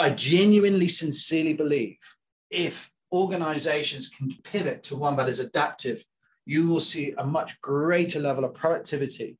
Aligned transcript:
I 0.00 0.08
genuinely, 0.08 0.88
sincerely 0.88 1.52
believe 1.52 1.98
if 2.50 2.90
organizations 3.12 4.08
can 4.08 4.34
pivot 4.42 4.82
to 4.84 4.96
one 4.96 5.16
that 5.16 5.28
is 5.28 5.38
adaptive, 5.38 6.02
you 6.46 6.66
will 6.66 6.80
see 6.80 7.12
a 7.18 7.26
much 7.26 7.60
greater 7.60 8.18
level 8.18 8.42
of 8.46 8.54
productivity. 8.54 9.36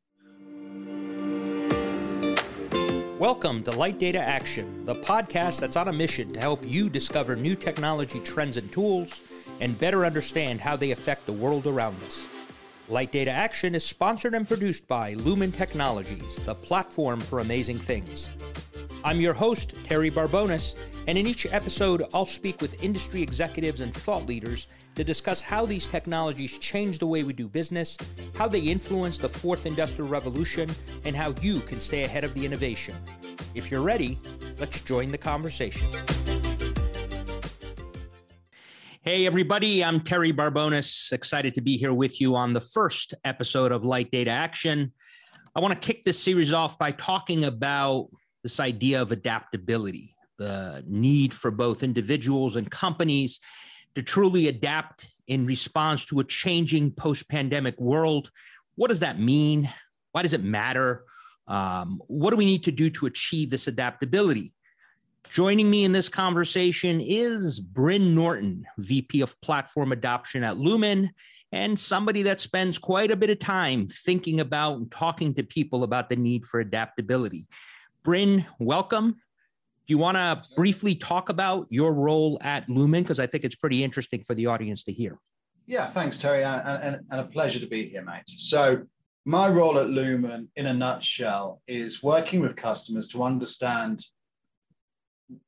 Welcome 3.19 3.63
to 3.63 3.71
Light 3.71 3.99
Data 3.99 4.19
Action, 4.19 4.85
the 4.85 4.97
podcast 4.97 5.59
that's 5.59 5.77
on 5.77 5.89
a 5.89 5.93
mission 5.93 6.35
to 6.35 6.41
help 6.41 6.69
you 6.69 6.91
discover 6.91 7.35
new 7.35 7.57
technology 7.57 8.21
trends 8.21 8.59
and 8.59 8.71
tools 8.71 9.23
and 9.61 9.79
better 9.79 10.05
understand 10.05 10.61
how 10.61 10.77
they 10.77 10.91
affect 10.91 11.25
the 11.25 11.33
world 11.33 11.67
around 11.67 11.97
us. 12.03 12.27
Light 12.89 13.13
Data 13.13 13.31
Action 13.31 13.75
is 13.75 13.85
sponsored 13.85 14.35
and 14.35 14.47
produced 14.47 14.89
by 14.89 15.15
Lumen 15.15 15.53
Technologies, 15.53 16.37
the 16.45 16.55
platform 16.55 17.21
for 17.21 17.39
amazing 17.39 17.79
things. 17.79 18.29
I'm 19.05 19.21
your 19.21 19.35
host, 19.35 19.75
Terry 19.85 20.11
Barbonis, 20.11 20.75
and 21.07 21.17
in 21.17 21.27
each 21.27 21.47
episode, 21.47 22.05
I'll 22.13 22.27
speak 22.27 22.61
with 22.61 22.83
industry 22.83 23.23
executives 23.23 23.81
and 23.81 23.95
thought 23.95 24.27
leaders 24.27 24.67
to 24.97 25.05
discuss 25.05 25.41
how 25.41 25.65
these 25.65 25.87
technologies 25.87 26.59
change 26.59 26.99
the 26.99 27.07
way 27.07 27.23
we 27.23 27.33
do 27.33 27.49
business, 27.49 27.97
how 28.37 28.49
they 28.49 28.61
influence 28.61 29.19
the 29.19 29.29
fourth 29.29 29.65
industrial 29.65 30.11
revolution, 30.11 30.69
and 31.05 31.15
how 31.15 31.35
you 31.41 31.61
can 31.61 31.81
stay 31.81 32.03
ahead 32.03 32.25
of 32.25 32.35
the 32.35 32.45
innovation. 32.45 32.95
If 33.55 33.71
you're 33.71 33.83
ready, 33.83 34.19
let's 34.59 34.81
join 34.81 35.09
the 35.09 35.19
conversation. 35.19 35.89
Hey, 39.05 39.27
everybody, 39.27 39.83
I'm 39.83 39.99
Terry 39.99 40.33
Barbonis. 40.33 41.11
Excited 41.11 41.57
to 41.57 41.61
be 41.61 41.77
here 41.77 41.93
with 41.93 42.21
you 42.21 42.37
on 42.37 42.53
the 42.53 42.61
first 42.61 43.15
episode 43.25 43.73
of 43.73 43.85
Light 43.85 44.13
Data 44.13 44.31
Action. 44.31 44.93
I 45.57 45.61
want 45.61 45.75
to 45.75 45.85
kick 45.85 46.05
this 46.05 46.23
series 46.23 46.53
off 46.53 46.79
by 46.79 46.93
talking 46.93 47.47
about 47.47 48.11
this 48.45 48.61
idea 48.61 49.03
of 49.03 49.11
adaptability, 49.11 50.15
the 50.39 50.85
need 50.87 51.35
for 51.35 51.51
both 51.51 51.83
individuals 51.83 52.55
and 52.55 52.71
companies 52.71 53.41
to 53.97 54.05
truly 54.05 54.47
adapt 54.47 55.09
in 55.27 55.47
response 55.47 56.05
to 56.05 56.21
a 56.21 56.25
changing 56.25 56.93
post 56.93 57.29
pandemic 57.29 57.81
world. 57.81 58.31
What 58.77 58.87
does 58.87 59.01
that 59.01 59.19
mean? 59.19 59.69
Why 60.13 60.23
does 60.23 60.33
it 60.33 60.45
matter? 60.45 61.03
Um, 61.49 62.01
what 62.07 62.31
do 62.31 62.37
we 62.37 62.45
need 62.45 62.63
to 62.63 62.71
do 62.71 62.89
to 62.91 63.07
achieve 63.07 63.51
this 63.51 63.67
adaptability? 63.67 64.55
Joining 65.33 65.71
me 65.71 65.85
in 65.85 65.93
this 65.93 66.11
conversation 66.11 67.01
is 67.01 67.59
Bryn 67.59 68.15
Norton, 68.15 68.67
VP 68.77 69.23
of 69.23 69.41
Platform 69.41 69.93
Adoption 69.93 70.45
at 70.45 70.59
Lumen, 70.59 71.11
and 71.53 71.81
somebody 71.81 72.21
that 72.25 72.39
spends 72.39 72.77
quite 72.77 73.11
a 73.11 73.17
bit 73.17 73.31
of 73.31 73.39
time 73.39 73.89
thinking 73.89 74.41
about 74.41 74.77
and 74.77 74.93
talking 74.93 75.33
to 75.33 75.43
people 75.43 75.85
about 75.85 76.11
the 76.11 76.17
need 76.17 76.45
for 76.45 76.61
adaptability. 76.61 77.47
Bryn, 78.03 78.45
welcome. 78.59 79.13
Do 79.13 79.19
you 79.87 79.97
want 79.97 80.19
to 80.19 80.43
briefly 80.55 80.95
talk 80.95 81.31
about 81.31 81.67
your 81.71 81.95
role 81.95 82.37
at 82.43 82.69
Lumen? 82.69 83.03
Because 83.03 83.19
I 83.19 83.27
think 83.27 83.45
it's 83.45 83.57
pretty 83.57 83.83
interesting 83.83 84.23
for 84.23 84.35
the 84.35 84.45
audience 84.45 84.85
to 84.85 84.93
hear. 84.93 85.19
Yeah, 85.65 85.87
thanks, 85.87 86.19
Terry, 86.19 86.45
and, 86.45 86.83
and, 86.83 87.01
and 87.11 87.21
a 87.21 87.25
pleasure 87.25 87.61
to 87.61 87.67
be 87.67 87.89
here, 87.89 88.05
mate. 88.05 88.25
So, 88.27 88.83
my 89.25 89.49
role 89.49 89.79
at 89.79 89.89
Lumen, 89.89 90.51
in 90.57 90.67
a 90.67 90.75
nutshell, 90.75 91.63
is 91.67 92.03
working 92.03 92.41
with 92.41 92.55
customers 92.55 93.09
to 93.09 93.23
understand 93.23 94.05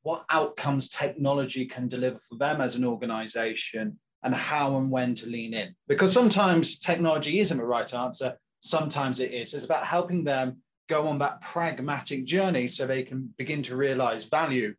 what 0.03 0.25
outcomes 0.31 0.89
technology 0.89 1.67
can 1.67 1.89
deliver 1.89 2.19
for 2.29 2.37
them 2.37 2.61
as 2.61 2.75
an 2.75 2.85
organization 2.85 3.99
and 4.23 4.35
how 4.35 4.79
and 4.79 4.91
when 4.91 5.15
to 5.17 5.27
lean 5.27 5.55
in. 5.55 5.75
Because 5.87 6.13
sometimes 6.13 6.79
technology 6.79 7.41
isn't 7.41 7.59
the 7.59 7.65
right 7.65 7.93
answer, 7.93 8.39
sometimes 8.61 9.21
it 9.21 9.33
is. 9.33 9.53
It's 9.55 9.65
about 9.65 9.87
helping 9.87 10.25
them 10.25 10.63
go 10.89 11.07
on 11.07 11.19
that 11.19 11.41
pragmatic 11.41 12.25
journey 12.25 12.69
so 12.69 12.87
they 12.87 13.03
can 13.03 13.33
begin 13.37 13.63
to 13.65 13.77
realize 13.77 14.25
value 14.25 14.75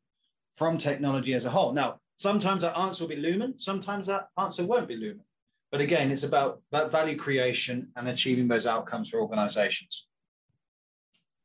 from 0.56 0.78
technology 0.78 1.33
as 1.33 1.45
a 1.45 1.50
whole. 1.50 1.73
Now, 1.73 2.00
sometimes 2.17 2.61
that 2.61 2.78
answer 2.78 3.03
will 3.03 3.09
be 3.09 3.17
Lumen, 3.17 3.56
sometimes 3.59 4.08
that 4.08 4.28
answer 4.38 4.66
won't 4.66 4.88
be 4.88 4.95
Lumen. 4.95 5.23
But 5.72 5.81
again, 5.81 6.11
it's 6.11 6.23
about, 6.23 6.61
about 6.72 6.92
value 6.92 7.17
creation 7.17 7.92
and 7.95 8.08
achieving 8.08 8.48
those 8.48 8.67
outcomes 8.67 9.10
for 9.10 9.20
organizations. 9.20 10.08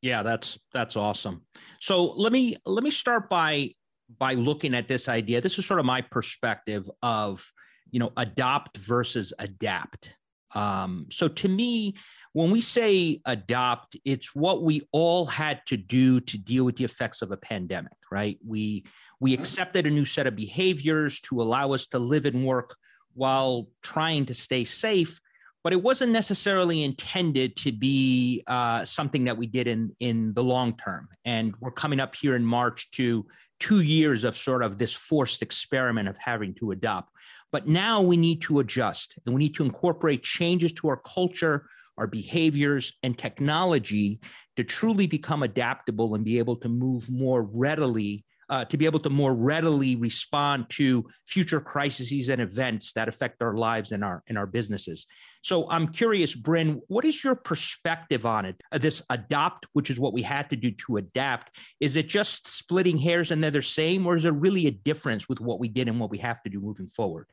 Yeah, 0.01 0.23
that's 0.23 0.57
that's 0.73 0.95
awesome. 0.95 1.43
So 1.79 2.11
let 2.11 2.31
me 2.31 2.57
let 2.65 2.83
me 2.83 2.91
start 2.91 3.29
by 3.29 3.71
by 4.17 4.33
looking 4.33 4.73
at 4.73 4.87
this 4.87 5.07
idea. 5.07 5.41
This 5.41 5.57
is 5.57 5.65
sort 5.65 5.79
of 5.79 5.85
my 5.85 6.01
perspective 6.01 6.89
of 7.03 7.45
you 7.91 7.99
know 7.99 8.11
adopt 8.17 8.77
versus 8.77 9.31
adapt. 9.39 10.15
Um, 10.53 11.07
so 11.09 11.27
to 11.29 11.47
me, 11.47 11.95
when 12.33 12.51
we 12.51 12.59
say 12.61 13.21
adopt, 13.25 13.95
it's 14.03 14.35
what 14.35 14.63
we 14.63 14.81
all 14.91 15.25
had 15.25 15.61
to 15.67 15.77
do 15.77 16.19
to 16.19 16.37
deal 16.37 16.65
with 16.65 16.75
the 16.75 16.83
effects 16.83 17.21
of 17.21 17.31
a 17.31 17.37
pandemic, 17.37 17.97
right? 18.11 18.39
We 18.45 18.85
we 19.19 19.33
mm-hmm. 19.33 19.43
accepted 19.43 19.85
a 19.85 19.91
new 19.91 20.05
set 20.05 20.27
of 20.27 20.35
behaviors 20.35 21.21
to 21.21 21.41
allow 21.41 21.73
us 21.73 21.87
to 21.87 21.99
live 21.99 22.25
and 22.25 22.45
work 22.45 22.75
while 23.13 23.67
trying 23.83 24.25
to 24.25 24.33
stay 24.33 24.63
safe 24.63 25.21
but 25.63 25.73
it 25.73 25.81
wasn't 25.81 26.11
necessarily 26.11 26.83
intended 26.83 27.55
to 27.55 27.71
be 27.71 28.43
uh, 28.47 28.83
something 28.85 29.23
that 29.25 29.37
we 29.37 29.45
did 29.45 29.67
in 29.67 29.91
in 29.99 30.33
the 30.33 30.43
long 30.43 30.75
term. 30.77 31.07
And 31.25 31.53
we're 31.59 31.71
coming 31.71 31.99
up 31.99 32.15
here 32.15 32.35
in 32.35 32.45
March 32.45 32.89
to 32.91 33.25
two 33.59 33.81
years 33.81 34.23
of 34.23 34.35
sort 34.35 34.63
of 34.63 34.77
this 34.77 34.93
forced 34.93 35.41
experiment 35.41 36.09
of 36.09 36.17
having 36.17 36.53
to 36.55 36.71
adopt. 36.71 37.11
But 37.51 37.67
now 37.67 38.01
we 38.01 38.17
need 38.17 38.41
to 38.43 38.59
adjust 38.59 39.19
and 39.25 39.35
we 39.35 39.39
need 39.39 39.55
to 39.55 39.63
incorporate 39.63 40.23
changes 40.23 40.71
to 40.73 40.87
our 40.87 40.97
culture, 40.97 41.67
our 41.97 42.07
behaviors, 42.07 42.93
and 43.03 43.17
technology 43.17 44.19
to 44.55 44.63
truly 44.63 45.05
become 45.05 45.43
adaptable 45.43 46.15
and 46.15 46.25
be 46.25 46.39
able 46.39 46.55
to 46.55 46.69
move 46.69 47.09
more 47.11 47.43
readily 47.43 48.25
uh, 48.51 48.65
to 48.65 48.77
be 48.77 48.85
able 48.85 48.99
to 48.99 49.09
more 49.09 49.33
readily 49.33 49.95
respond 49.95 50.69
to 50.69 51.07
future 51.25 51.61
crises 51.61 52.27
and 52.27 52.41
events 52.41 52.91
that 52.91 53.07
affect 53.07 53.41
our 53.41 53.55
lives 53.55 53.93
and 53.93 54.03
our 54.03 54.21
and 54.27 54.37
our 54.37 54.45
businesses. 54.45 55.07
So 55.41 55.69
I'm 55.71 55.87
curious, 55.87 56.35
Bryn, 56.35 56.81
what 56.87 57.05
is 57.05 57.23
your 57.23 57.33
perspective 57.33 58.25
on 58.25 58.45
it? 58.45 58.61
Uh, 58.71 58.77
this 58.77 59.01
adopt, 59.09 59.65
which 59.71 59.89
is 59.89 59.99
what 59.99 60.13
we 60.13 60.21
had 60.21 60.49
to 60.49 60.57
do 60.57 60.69
to 60.71 60.97
adapt, 60.97 61.57
is 61.79 61.95
it 61.95 62.09
just 62.09 62.45
splitting 62.45 62.97
hairs 62.97 63.31
and 63.31 63.41
they're 63.41 63.51
the 63.51 63.63
same, 63.63 64.05
or 64.05 64.17
is 64.17 64.23
there 64.23 64.33
really 64.33 64.67
a 64.67 64.71
difference 64.71 65.29
with 65.29 65.39
what 65.39 65.59
we 65.59 65.69
did 65.69 65.87
and 65.87 65.97
what 65.99 66.11
we 66.11 66.17
have 66.17 66.43
to 66.43 66.49
do 66.49 66.59
moving 66.59 66.89
forward? 66.89 67.27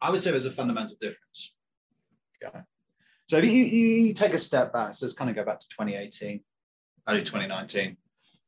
I 0.00 0.10
would 0.10 0.20
say 0.20 0.32
there's 0.32 0.46
a 0.46 0.50
fundamental 0.50 0.96
difference. 1.00 1.54
Okay. 2.44 2.58
So 3.28 3.38
if 3.38 3.44
you, 3.44 3.50
you 3.50 4.12
take 4.12 4.34
a 4.34 4.38
step 4.38 4.72
back, 4.72 4.94
so 4.94 5.06
let's 5.06 5.14
kind 5.14 5.30
of 5.30 5.36
go 5.36 5.44
back 5.44 5.60
to 5.60 5.68
2018, 5.68 6.42
early 7.08 7.20
2019 7.20 7.96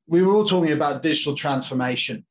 we 0.06 0.22
were 0.22 0.34
all 0.34 0.44
talking 0.44 0.72
about 0.72 1.02
digital 1.02 1.34
transformation. 1.34 2.24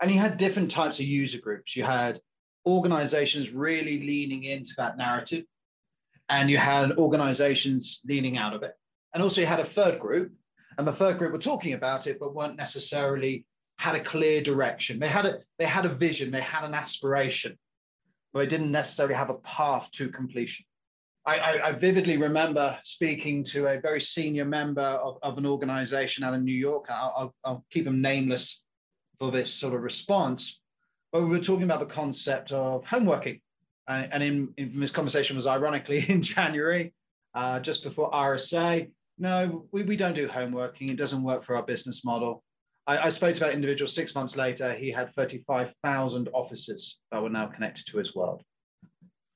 And 0.00 0.10
you 0.10 0.18
had 0.18 0.36
different 0.36 0.70
types 0.70 1.00
of 1.00 1.06
user 1.06 1.40
groups. 1.40 1.76
You 1.76 1.82
had 1.82 2.20
organizations 2.66 3.50
really 3.50 4.00
leaning 4.00 4.44
into 4.44 4.74
that 4.76 4.96
narrative, 4.96 5.44
and 6.28 6.48
you 6.48 6.56
had 6.56 6.92
organizations 6.92 8.00
leaning 8.04 8.36
out 8.36 8.54
of 8.54 8.62
it. 8.62 8.74
And 9.12 9.22
also, 9.22 9.40
you 9.40 9.46
had 9.46 9.60
a 9.60 9.64
third 9.64 9.98
group, 9.98 10.32
and 10.76 10.86
the 10.86 10.92
third 10.92 11.18
group 11.18 11.32
were 11.32 11.38
talking 11.38 11.72
about 11.72 12.06
it, 12.06 12.18
but 12.20 12.34
weren't 12.34 12.56
necessarily 12.56 13.44
had 13.76 13.94
a 13.94 14.00
clear 14.00 14.42
direction. 14.42 14.98
They 14.98 15.08
had 15.08 15.26
a 15.26 15.38
they 15.58 15.64
had 15.64 15.86
a 15.86 15.88
vision, 15.88 16.30
they 16.30 16.40
had 16.40 16.64
an 16.64 16.74
aspiration, 16.74 17.58
but 18.32 18.40
they 18.40 18.46
didn't 18.46 18.72
necessarily 18.72 19.14
have 19.14 19.30
a 19.30 19.34
path 19.34 19.90
to 19.92 20.10
completion. 20.10 20.66
I, 21.26 21.60
I, 21.62 21.72
vividly 21.72 22.16
remember 22.16 22.78
speaking 22.84 23.44
to 23.44 23.66
a 23.66 23.80
very 23.80 24.00
senior 24.00 24.46
member 24.46 24.80
of, 24.80 25.18
of 25.22 25.36
an 25.36 25.44
organization 25.44 26.24
out 26.24 26.32
in 26.32 26.44
New 26.44 26.54
York. 26.54 26.86
I'll, 26.88 27.14
I'll, 27.16 27.34
I'll 27.44 27.64
keep 27.70 27.84
them 27.84 28.00
nameless 28.00 28.64
for 29.18 29.30
this 29.30 29.52
sort 29.52 29.74
of 29.74 29.82
response. 29.82 30.60
But 31.12 31.22
we 31.22 31.28
were 31.28 31.38
talking 31.38 31.64
about 31.64 31.80
the 31.80 31.86
concept 31.86 32.52
of 32.52 32.84
homeworking. 32.84 33.40
Uh, 33.86 34.06
and 34.12 34.22
in, 34.22 34.54
in, 34.56 34.80
this 34.80 34.90
conversation 34.90 35.36
was 35.36 35.46
ironically 35.46 36.04
in 36.08 36.22
January, 36.22 36.94
uh, 37.34 37.60
just 37.60 37.82
before 37.82 38.10
RSA. 38.10 38.90
No, 39.18 39.66
we, 39.72 39.82
we 39.82 39.96
don't 39.96 40.14
do 40.14 40.28
homeworking. 40.28 40.90
It 40.90 40.96
doesn't 40.96 41.22
work 41.22 41.42
for 41.42 41.56
our 41.56 41.62
business 41.62 42.04
model. 42.04 42.42
I, 42.86 42.98
I 42.98 43.08
spoke 43.10 43.34
to 43.34 43.40
that 43.40 43.54
individual 43.54 43.88
six 43.88 44.14
months 44.14 44.36
later. 44.36 44.72
He 44.72 44.90
had 44.90 45.14
35,000 45.14 46.28
offices 46.32 47.00
that 47.12 47.22
were 47.22 47.30
now 47.30 47.46
connected 47.46 47.86
to 47.88 47.98
his 47.98 48.14
world. 48.14 48.42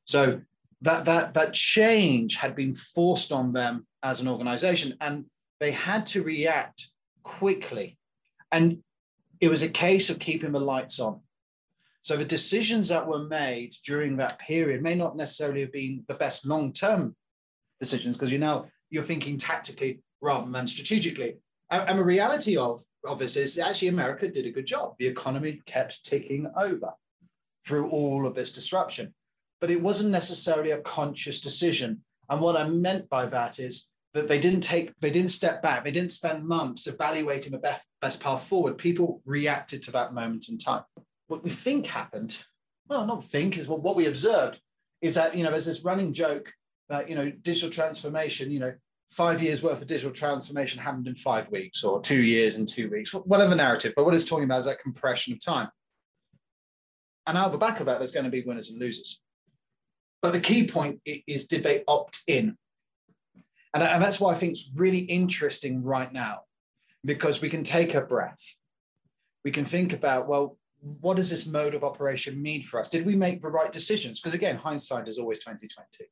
So 0.06 0.40
that 0.82 1.04
that 1.06 1.34
that 1.34 1.54
change 1.54 2.36
had 2.36 2.54
been 2.54 2.74
forced 2.74 3.32
on 3.32 3.52
them 3.52 3.86
as 4.02 4.20
an 4.20 4.28
organization 4.28 4.94
and 5.00 5.24
they 5.60 5.70
had 5.70 6.06
to 6.08 6.22
react 6.22 6.88
quickly. 7.22 7.96
And 8.50 8.82
it 9.40 9.48
was 9.48 9.62
a 9.62 9.68
case 9.68 10.10
of 10.10 10.18
keeping 10.18 10.52
the 10.52 10.60
lights 10.60 10.98
on. 10.98 11.20
So 12.02 12.16
the 12.16 12.24
decisions 12.24 12.88
that 12.88 13.06
were 13.06 13.22
made 13.22 13.76
during 13.86 14.16
that 14.16 14.40
period 14.40 14.82
may 14.82 14.96
not 14.96 15.16
necessarily 15.16 15.60
have 15.60 15.72
been 15.72 16.04
the 16.08 16.14
best 16.14 16.44
long-term 16.44 17.14
decisions 17.78 18.16
because 18.16 18.32
you 18.32 18.40
know 18.40 18.66
you're 18.90 19.04
thinking 19.04 19.38
tactically 19.38 20.00
rather 20.20 20.50
than 20.50 20.66
strategically. 20.66 21.36
And, 21.70 21.90
and 21.90 21.98
the 21.98 22.04
reality 22.04 22.56
of 22.56 22.82
of 23.04 23.18
this 23.18 23.36
is 23.36 23.58
actually 23.58 23.88
america 23.88 24.28
did 24.28 24.46
a 24.46 24.50
good 24.50 24.66
job. 24.66 24.96
The 24.98 25.06
economy 25.06 25.60
kept 25.64 26.04
ticking 26.04 26.50
over 26.56 26.92
through 27.64 27.88
all 27.90 28.26
of 28.26 28.34
this 28.34 28.52
disruption 28.52 29.14
but 29.62 29.70
it 29.70 29.80
wasn't 29.80 30.10
necessarily 30.10 30.72
a 30.72 30.80
conscious 30.80 31.40
decision. 31.40 32.02
And 32.28 32.40
what 32.40 32.56
I 32.56 32.66
meant 32.68 33.08
by 33.08 33.26
that 33.26 33.60
is 33.60 33.86
that 34.12 34.26
they 34.26 34.40
didn't 34.40 34.62
take, 34.62 34.92
they 34.98 35.12
didn't 35.12 35.30
step 35.30 35.62
back, 35.62 35.84
they 35.84 35.92
didn't 35.92 36.10
spend 36.10 36.44
months 36.44 36.88
evaluating 36.88 37.52
the 37.52 37.58
best, 37.58 37.86
best 38.00 38.20
path 38.20 38.42
forward. 38.48 38.76
People 38.76 39.22
reacted 39.24 39.84
to 39.84 39.92
that 39.92 40.14
moment 40.14 40.48
in 40.48 40.58
time. 40.58 40.82
What 41.28 41.44
we 41.44 41.50
think 41.50 41.86
happened, 41.86 42.36
well, 42.88 43.06
not 43.06 43.24
think, 43.26 43.56
is 43.56 43.68
what 43.68 43.94
we 43.94 44.06
observed 44.06 44.60
is 45.00 45.14
that, 45.14 45.36
you 45.36 45.44
know, 45.44 45.52
there's 45.52 45.66
this 45.66 45.84
running 45.84 46.12
joke 46.12 46.52
that, 46.88 47.08
you 47.08 47.14
know, 47.14 47.30
digital 47.30 47.70
transformation, 47.70 48.50
you 48.50 48.58
know, 48.58 48.74
five 49.12 49.40
years 49.40 49.62
worth 49.62 49.80
of 49.80 49.86
digital 49.86 50.10
transformation 50.10 50.82
happened 50.82 51.06
in 51.06 51.14
five 51.14 51.48
weeks 51.52 51.84
or 51.84 52.00
two 52.00 52.20
years 52.20 52.56
in 52.56 52.66
two 52.66 52.90
weeks, 52.90 53.14
whatever 53.14 53.54
narrative. 53.54 53.92
But 53.94 54.06
what 54.06 54.14
it's 54.14 54.28
talking 54.28 54.44
about 54.44 54.60
is 54.60 54.66
that 54.66 54.80
compression 54.80 55.34
of 55.34 55.40
time. 55.40 55.68
And 57.28 57.38
out 57.38 57.52
the 57.52 57.58
back 57.58 57.78
of 57.78 57.86
that, 57.86 58.00
there's 58.00 58.10
going 58.10 58.24
to 58.24 58.30
be 58.30 58.42
winners 58.42 58.70
and 58.70 58.80
losers. 58.80 59.20
But 60.22 60.32
the 60.32 60.40
key 60.40 60.68
point 60.68 61.00
is 61.04 61.46
did 61.46 61.64
they 61.64 61.82
opt 61.86 62.22
in? 62.28 62.56
And, 63.74 63.82
and 63.82 64.02
that's 64.02 64.20
why 64.20 64.32
I 64.32 64.36
think 64.36 64.52
it's 64.52 64.70
really 64.74 65.00
interesting 65.00 65.82
right 65.82 66.12
now, 66.12 66.42
because 67.04 67.42
we 67.42 67.50
can 67.50 67.64
take 67.64 67.94
a 67.94 68.02
breath. 68.02 68.40
We 69.44 69.50
can 69.50 69.64
think 69.64 69.92
about, 69.92 70.28
well, 70.28 70.56
what 71.00 71.16
does 71.16 71.30
this 71.30 71.46
mode 71.46 71.74
of 71.74 71.84
operation 71.84 72.40
mean 72.40 72.62
for 72.62 72.80
us? 72.80 72.88
Did 72.88 73.04
we 73.06 73.16
make 73.16 73.42
the 73.42 73.48
right 73.48 73.72
decisions? 73.72 74.20
Because 74.20 74.34
again, 74.34 74.56
hindsight 74.56 75.08
is 75.08 75.18
always 75.18 75.40
2020. 75.40 76.10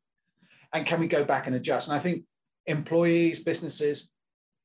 And 0.73 0.87
can 0.87 1.01
we 1.01 1.07
go 1.07 1.25
back 1.25 1.47
and 1.47 1.57
adjust? 1.57 1.89
And 1.89 1.97
I 1.97 2.01
think 2.01 2.25
employees, 2.67 3.43
businesses 3.43 4.11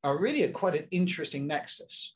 are 0.03 0.17
really 0.17 0.43
at 0.43 0.53
quite 0.53 0.75
an 0.75 0.87
interesting 0.91 1.47
nexus. 1.47 2.15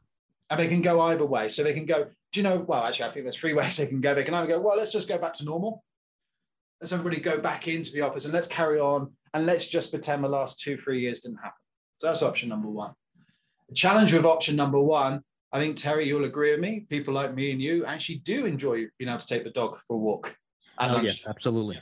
And 0.50 0.60
they 0.60 0.68
can 0.68 0.82
go 0.82 1.02
either 1.02 1.26
way. 1.26 1.50
So 1.50 1.64
they 1.64 1.74
can 1.74 1.86
go, 1.86 2.06
do 2.32 2.40
you 2.40 2.44
know, 2.44 2.60
well, 2.60 2.84
actually, 2.84 3.06
I 3.06 3.12
think 3.12 3.26
there's 3.26 3.38
three 3.38 3.54
ways 3.60 3.78
they 3.78 3.88
can 3.88 4.02
go. 4.02 4.16
They 4.16 4.24
can 4.24 4.34
either 4.34 4.48
go, 4.48 4.62
well, 4.62 4.78
let's 4.78 4.92
just 4.92 5.10
go 5.10 5.18
back 5.18 5.36
to 5.36 5.46
normal. 5.46 5.84
Let's 6.82 6.94
everybody 6.94 7.20
go 7.20 7.40
back 7.40 7.68
into 7.68 7.92
the 7.92 8.02
office 8.02 8.26
and 8.26 8.34
let's 8.34 8.48
carry 8.48 8.80
on 8.80 9.12
and 9.34 9.46
let's 9.46 9.68
just 9.68 9.92
pretend 9.92 10.24
the 10.24 10.30
last 10.30 10.60
two, 10.60 10.78
three 10.78 11.02
years 11.02 11.22
didn't 11.22 11.38
happen. 11.38 11.52
So 12.00 12.08
that's 12.08 12.24
option 12.24 12.50
number 12.50 12.70
one. 12.70 12.94
The 13.68 13.76
challenge 13.76 14.14
with 14.14 14.26
option 14.26 14.56
number 14.56 14.80
one, 14.80 15.22
I 15.52 15.60
think, 15.60 15.78
Terry, 15.78 16.06
you'll 16.06 16.26
agree 16.26 16.52
with 16.52 16.60
me. 16.60 16.86
People 16.90 17.14
like 17.14 17.34
me 17.34 17.52
and 17.52 17.62
you 17.62 17.86
actually 17.86 18.20
do 18.20 18.46
enjoy 18.46 18.86
being 18.98 19.10
able 19.10 19.20
to 19.20 19.28
take 19.28 19.44
the 19.44 19.50
dog 19.50 19.78
for 19.88 19.96
a 19.96 19.98
walk. 19.98 20.36
Oh, 20.78 21.02
yes, 21.02 21.26
absolutely. 21.28 21.80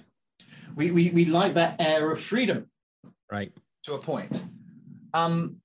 We, 0.76 0.92
we, 0.92 1.12
we 1.12 1.26
like 1.26 1.54
that 1.54 1.80
air 1.80 2.12
of 2.12 2.20
freedom. 2.20 2.70
Right. 3.32 3.52
To 3.84 3.94
a 3.94 4.00
point. 4.00 4.42
Um, 5.14 5.58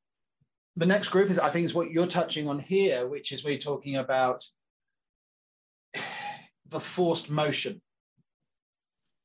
the 0.76 0.86
next 0.86 1.08
group 1.08 1.30
is, 1.30 1.38
I 1.38 1.48
think, 1.48 1.64
is 1.64 1.74
what 1.74 1.90
you're 1.90 2.06
touching 2.06 2.48
on 2.48 2.58
here, 2.58 3.06
which 3.06 3.32
is 3.32 3.44
we're 3.44 3.58
talking 3.58 3.96
about 3.96 4.44
the 6.68 6.80
forced 6.80 7.30
motion, 7.30 7.80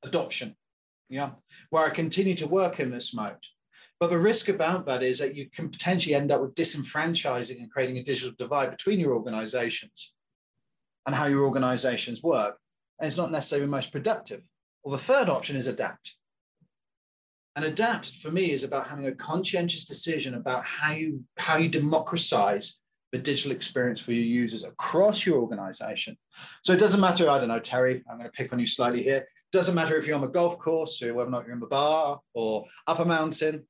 adoption, 0.07 0.55
yeah, 1.09 1.31
where 1.69 1.85
I 1.85 1.89
continue 1.89 2.35
to 2.35 2.47
work 2.47 2.79
in 2.79 2.91
this 2.91 3.13
mode. 3.13 3.45
But 3.99 4.09
the 4.09 4.19
risk 4.19 4.49
about 4.49 4.85
that 4.85 5.01
is 5.01 5.19
that 5.19 5.35
you 5.35 5.49
can 5.49 5.69
potentially 5.69 6.15
end 6.15 6.31
up 6.31 6.41
with 6.41 6.55
disenfranchising 6.55 7.59
and 7.59 7.71
creating 7.71 7.97
a 7.97 8.03
digital 8.03 8.35
divide 8.37 8.69
between 8.71 8.99
your 8.99 9.13
organizations 9.13 10.13
and 11.05 11.15
how 11.15 11.25
your 11.25 11.45
organizations 11.45 12.21
work. 12.21 12.59
And 12.99 13.07
it's 13.07 13.17
not 13.17 13.31
necessarily 13.31 13.65
the 13.65 13.71
most 13.71 13.91
productive. 13.91 14.41
Well, 14.83 14.95
the 14.95 15.03
third 15.03 15.29
option 15.29 15.55
is 15.55 15.67
adapt. 15.67 16.15
And 17.55 17.65
adapt 17.65 18.17
for 18.17 18.29
me 18.29 18.51
is 18.51 18.63
about 18.63 18.87
having 18.87 19.07
a 19.07 19.15
conscientious 19.15 19.85
decision 19.85 20.35
about 20.35 20.63
how 20.63 20.91
you 20.91 21.23
how 21.37 21.57
you 21.57 21.69
democratize 21.69 22.79
the 23.11 23.17
digital 23.17 23.51
experience 23.51 23.99
for 23.99 24.11
your 24.11 24.25
users 24.25 24.63
across 24.63 25.25
your 25.25 25.39
organization. 25.39 26.17
So 26.63 26.73
it 26.73 26.79
doesn't 26.79 26.99
matter, 26.99 27.29
I 27.29 27.39
don't 27.39 27.47
know, 27.47 27.59
Terry, 27.59 28.03
I'm 28.09 28.17
going 28.17 28.29
to 28.29 28.37
pick 28.37 28.53
on 28.53 28.59
you 28.59 28.67
slightly 28.67 29.01
here. 29.01 29.27
Doesn't 29.51 29.75
matter 29.75 29.97
if 29.97 30.05
you're 30.05 30.17
on 30.17 30.23
a 30.23 30.27
golf 30.27 30.59
course 30.59 31.01
or 31.01 31.13
whether 31.13 31.29
or 31.29 31.31
not 31.31 31.45
you're 31.45 31.53
in 31.53 31.61
the 31.61 31.67
bar 31.67 32.19
or 32.33 32.65
up 32.85 32.99
a 32.99 33.05
mountain, 33.05 33.65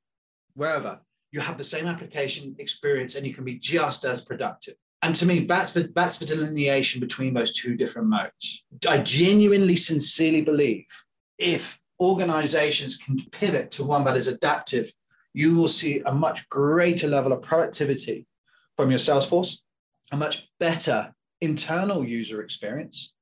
wherever, 0.54 1.00
you 1.30 1.40
have 1.40 1.58
the 1.58 1.64
same 1.64 1.86
application 1.86 2.56
experience 2.58 3.14
and 3.14 3.26
you 3.26 3.34
can 3.34 3.44
be 3.44 3.58
just 3.58 4.04
as 4.04 4.22
productive. 4.22 4.74
And 5.02 5.14
to 5.16 5.26
me, 5.26 5.44
that's 5.44 5.72
the, 5.72 5.90
that's 5.94 6.18
the 6.18 6.26
delineation 6.26 7.00
between 7.00 7.32
those 7.32 7.52
two 7.52 7.76
different 7.76 8.08
modes. 8.08 8.64
I 8.88 8.98
genuinely, 8.98 9.76
sincerely 9.76 10.40
believe 10.40 10.86
if 11.38 11.78
organizations 12.00 12.96
can 12.96 13.20
pivot 13.30 13.70
to 13.72 13.84
one 13.84 14.04
that 14.04 14.16
is 14.16 14.26
adaptive, 14.26 14.92
you 15.34 15.54
will 15.54 15.68
see 15.68 16.00
a 16.04 16.12
much 16.12 16.48
greater 16.48 17.06
level 17.06 17.32
of 17.32 17.42
productivity 17.42 18.26
from 18.76 18.90
your 18.90 18.98
sales 18.98 19.28
force, 19.28 19.62
a 20.10 20.16
much 20.16 20.48
better 20.58 21.14
internal 21.40 22.04
user 22.04 22.42
experience, 22.42 23.12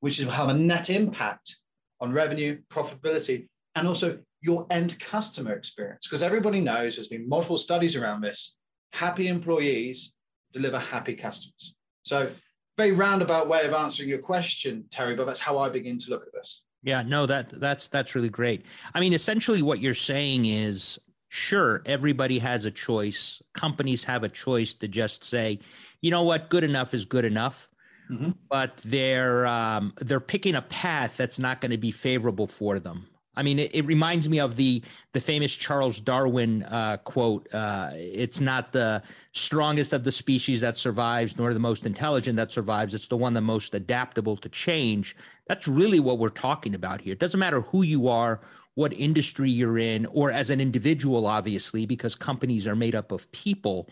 which 0.00 0.18
will 0.18 0.30
have 0.30 0.48
a 0.48 0.54
net 0.54 0.88
impact 0.88 1.56
on 2.02 2.12
revenue, 2.12 2.60
profitability, 2.68 3.46
and 3.76 3.88
also 3.88 4.18
your 4.42 4.66
end 4.70 4.98
customer 4.98 5.54
experience. 5.54 6.06
Because 6.06 6.22
everybody 6.22 6.60
knows 6.60 6.96
there's 6.96 7.08
been 7.08 7.28
multiple 7.28 7.56
studies 7.56 7.96
around 7.96 8.20
this. 8.20 8.56
Happy 8.92 9.28
employees 9.28 10.12
deliver 10.52 10.78
happy 10.78 11.14
customers. 11.14 11.74
So, 12.02 12.28
very 12.76 12.92
roundabout 12.92 13.48
way 13.48 13.64
of 13.64 13.72
answering 13.72 14.08
your 14.08 14.18
question, 14.18 14.84
Terry, 14.90 15.14
but 15.14 15.26
that's 15.26 15.40
how 15.40 15.58
I 15.58 15.68
begin 15.68 15.98
to 16.00 16.10
look 16.10 16.26
at 16.26 16.32
this. 16.32 16.64
Yeah, 16.82 17.02
no, 17.02 17.26
that 17.26 17.48
that's 17.60 17.88
that's 17.88 18.14
really 18.14 18.28
great. 18.28 18.66
I 18.94 19.00
mean, 19.00 19.12
essentially 19.12 19.62
what 19.62 19.78
you're 19.78 19.94
saying 19.94 20.46
is 20.46 20.98
sure, 21.28 21.82
everybody 21.86 22.38
has 22.38 22.66
a 22.66 22.70
choice. 22.70 23.40
Companies 23.54 24.04
have 24.04 24.22
a 24.24 24.28
choice 24.28 24.74
to 24.74 24.88
just 24.88 25.24
say, 25.24 25.60
you 26.02 26.10
know 26.10 26.24
what, 26.24 26.50
good 26.50 26.64
enough 26.64 26.92
is 26.92 27.06
good 27.06 27.24
enough. 27.24 27.68
Mm-hmm. 28.12 28.30
But 28.50 28.76
they're 28.78 29.46
um, 29.46 29.94
they're 29.98 30.20
picking 30.20 30.54
a 30.54 30.62
path 30.62 31.16
that's 31.16 31.38
not 31.38 31.60
going 31.60 31.70
to 31.70 31.78
be 31.78 31.90
favorable 31.90 32.46
for 32.46 32.78
them. 32.78 33.06
I 33.34 33.42
mean, 33.42 33.58
it, 33.58 33.74
it, 33.74 33.86
reminds 33.86 34.28
me 34.28 34.40
of 34.40 34.56
the 34.56 34.82
the 35.12 35.20
famous 35.20 35.54
Charles 35.54 35.98
Darwin 36.00 36.64
uh, 36.64 36.98
quote: 36.98 37.48
uh, 37.54 37.90
"It's 37.94 38.40
not 38.40 38.72
the 38.72 39.02
strongest 39.32 39.94
of 39.94 40.04
the 40.04 40.12
species 40.12 40.60
that 40.60 40.76
survives, 40.76 41.38
nor 41.38 41.54
the 41.54 41.60
most 41.60 41.86
intelligent 41.86 42.36
that 42.36 42.52
survives. 42.52 42.92
It's 42.92 43.08
the 43.08 43.16
one 43.16 43.32
the 43.32 43.40
most 43.40 43.74
adaptable 43.74 44.36
to 44.36 44.48
change." 44.50 45.16
That's 45.46 45.66
really 45.66 46.00
what 46.00 46.18
we're 46.18 46.28
talking 46.28 46.74
about 46.74 47.00
here. 47.00 47.14
It 47.14 47.18
doesn't 47.18 47.40
matter 47.40 47.62
who 47.62 47.82
you 47.82 48.08
are, 48.08 48.40
what 48.74 48.92
industry 48.92 49.50
you're 49.50 49.78
in, 49.78 50.04
or 50.06 50.30
as 50.30 50.50
an 50.50 50.60
individual, 50.60 51.26
obviously, 51.26 51.86
because 51.86 52.14
companies 52.14 52.66
are 52.66 52.76
made 52.76 52.94
up 52.94 53.12
of 53.12 53.30
people. 53.32 53.88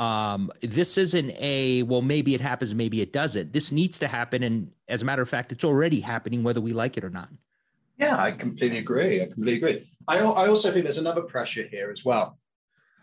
Um, 0.00 0.50
this 0.62 0.96
isn't 0.96 1.30
a 1.38 1.82
well, 1.82 2.00
maybe 2.00 2.34
it 2.34 2.40
happens, 2.40 2.74
maybe 2.74 3.02
it 3.02 3.12
doesn't. 3.12 3.52
This 3.52 3.70
needs 3.70 3.98
to 3.98 4.08
happen, 4.08 4.42
and 4.42 4.72
as 4.88 5.02
a 5.02 5.04
matter 5.04 5.20
of 5.20 5.28
fact, 5.28 5.52
it's 5.52 5.62
already 5.62 6.00
happening, 6.00 6.42
whether 6.42 6.60
we 6.60 6.72
like 6.72 6.96
it 6.96 7.04
or 7.04 7.10
not. 7.10 7.28
Yeah, 7.98 8.16
I 8.16 8.32
completely 8.32 8.78
agree. 8.78 9.20
I 9.20 9.26
completely 9.26 9.56
agree. 9.56 9.86
I, 10.08 10.20
I 10.20 10.48
also 10.48 10.72
think 10.72 10.84
there's 10.84 10.96
another 10.96 11.20
pressure 11.20 11.64
here 11.64 11.90
as 11.90 12.02
well, 12.02 12.38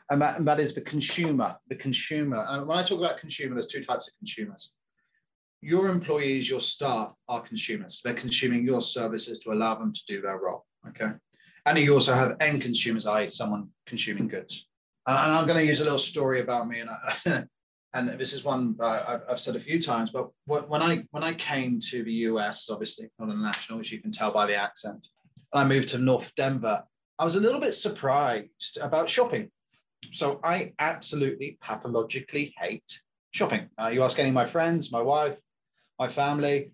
and 0.10 0.20
that, 0.24 0.40
and 0.40 0.48
that 0.48 0.60
is 0.60 0.74
the 0.74 0.82
consumer. 0.82 1.56
The 1.68 1.76
consumer. 1.76 2.44
And 2.50 2.66
when 2.66 2.80
I 2.80 2.82
talk 2.82 2.98
about 2.98 3.20
consumer, 3.20 3.54
there's 3.54 3.68
two 3.68 3.84
types 3.84 4.08
of 4.08 4.18
consumers. 4.18 4.74
Your 5.62 5.90
employees, 5.90 6.50
your 6.50 6.62
staff 6.62 7.14
are 7.30 7.42
consumers. 7.42 8.02
They're 8.04 8.16
consuming 8.16 8.66
your 8.66 8.82
services 8.82 9.38
to 9.40 9.52
allow 9.52 9.76
them 9.76 9.94
to 9.94 10.02
do 10.08 10.22
their 10.22 10.40
role. 10.40 10.66
Okay. 10.88 11.12
And 11.68 11.78
you 11.78 11.94
also 11.94 12.16
have 12.16 12.38
end 12.40 12.64
consumers, 12.64 13.06
i.e., 13.06 13.30
someone 13.30 13.70
consuming 13.86 14.30
goods. 14.30 14.68
And 15.08 15.16
I'm 15.18 15.48
going 15.48 15.60
to 15.60 15.66
use 15.66 15.80
a 15.80 15.86
little 15.86 16.00
story 16.00 16.42
about 16.42 16.68
me, 16.68 16.82
and 16.82 16.90
I, 16.90 17.44
and 17.94 18.10
this 18.20 18.34
is 18.34 18.44
one 18.44 18.76
uh, 18.80 19.20
I've, 19.30 19.40
said 19.40 19.56
a 19.56 19.60
few 19.60 19.82
times, 19.82 20.12
but 20.12 20.30
when 20.46 20.82
I 20.82 21.06
when 21.12 21.24
I 21.24 21.34
came 21.34 21.80
to 21.90 22.04
the 22.04 22.14
US, 22.30 22.70
obviously 22.70 23.10
not 23.18 23.30
a 23.30 23.40
national, 23.40 23.80
as 23.80 23.92
you 23.92 24.02
can 24.02 24.12
tell 24.12 24.34
by 24.34 24.46
the 24.46 24.56
accent, 24.56 25.08
and 25.54 25.64
I 25.64 25.66
moved 25.66 25.90
to 25.90 25.98
North 25.98 26.34
Denver, 26.36 26.84
I 27.18 27.24
was 27.24 27.38
a 27.38 27.42
little 27.42 27.62
bit 27.62 27.74
surprised 27.74 28.78
about 28.82 29.10
shopping. 29.10 29.50
So 30.12 30.40
I 30.44 30.74
absolutely 30.78 31.58
pathologically 31.62 32.54
hate 32.58 33.02
shopping. 33.32 33.70
Uh, 33.82 33.88
you 33.88 34.04
ask 34.04 34.20
any 34.20 34.30
of 34.30 34.36
my 34.36 34.46
friends, 34.46 34.92
my 34.92 35.02
wife, 35.02 35.40
my 35.98 36.08
family, 36.08 36.72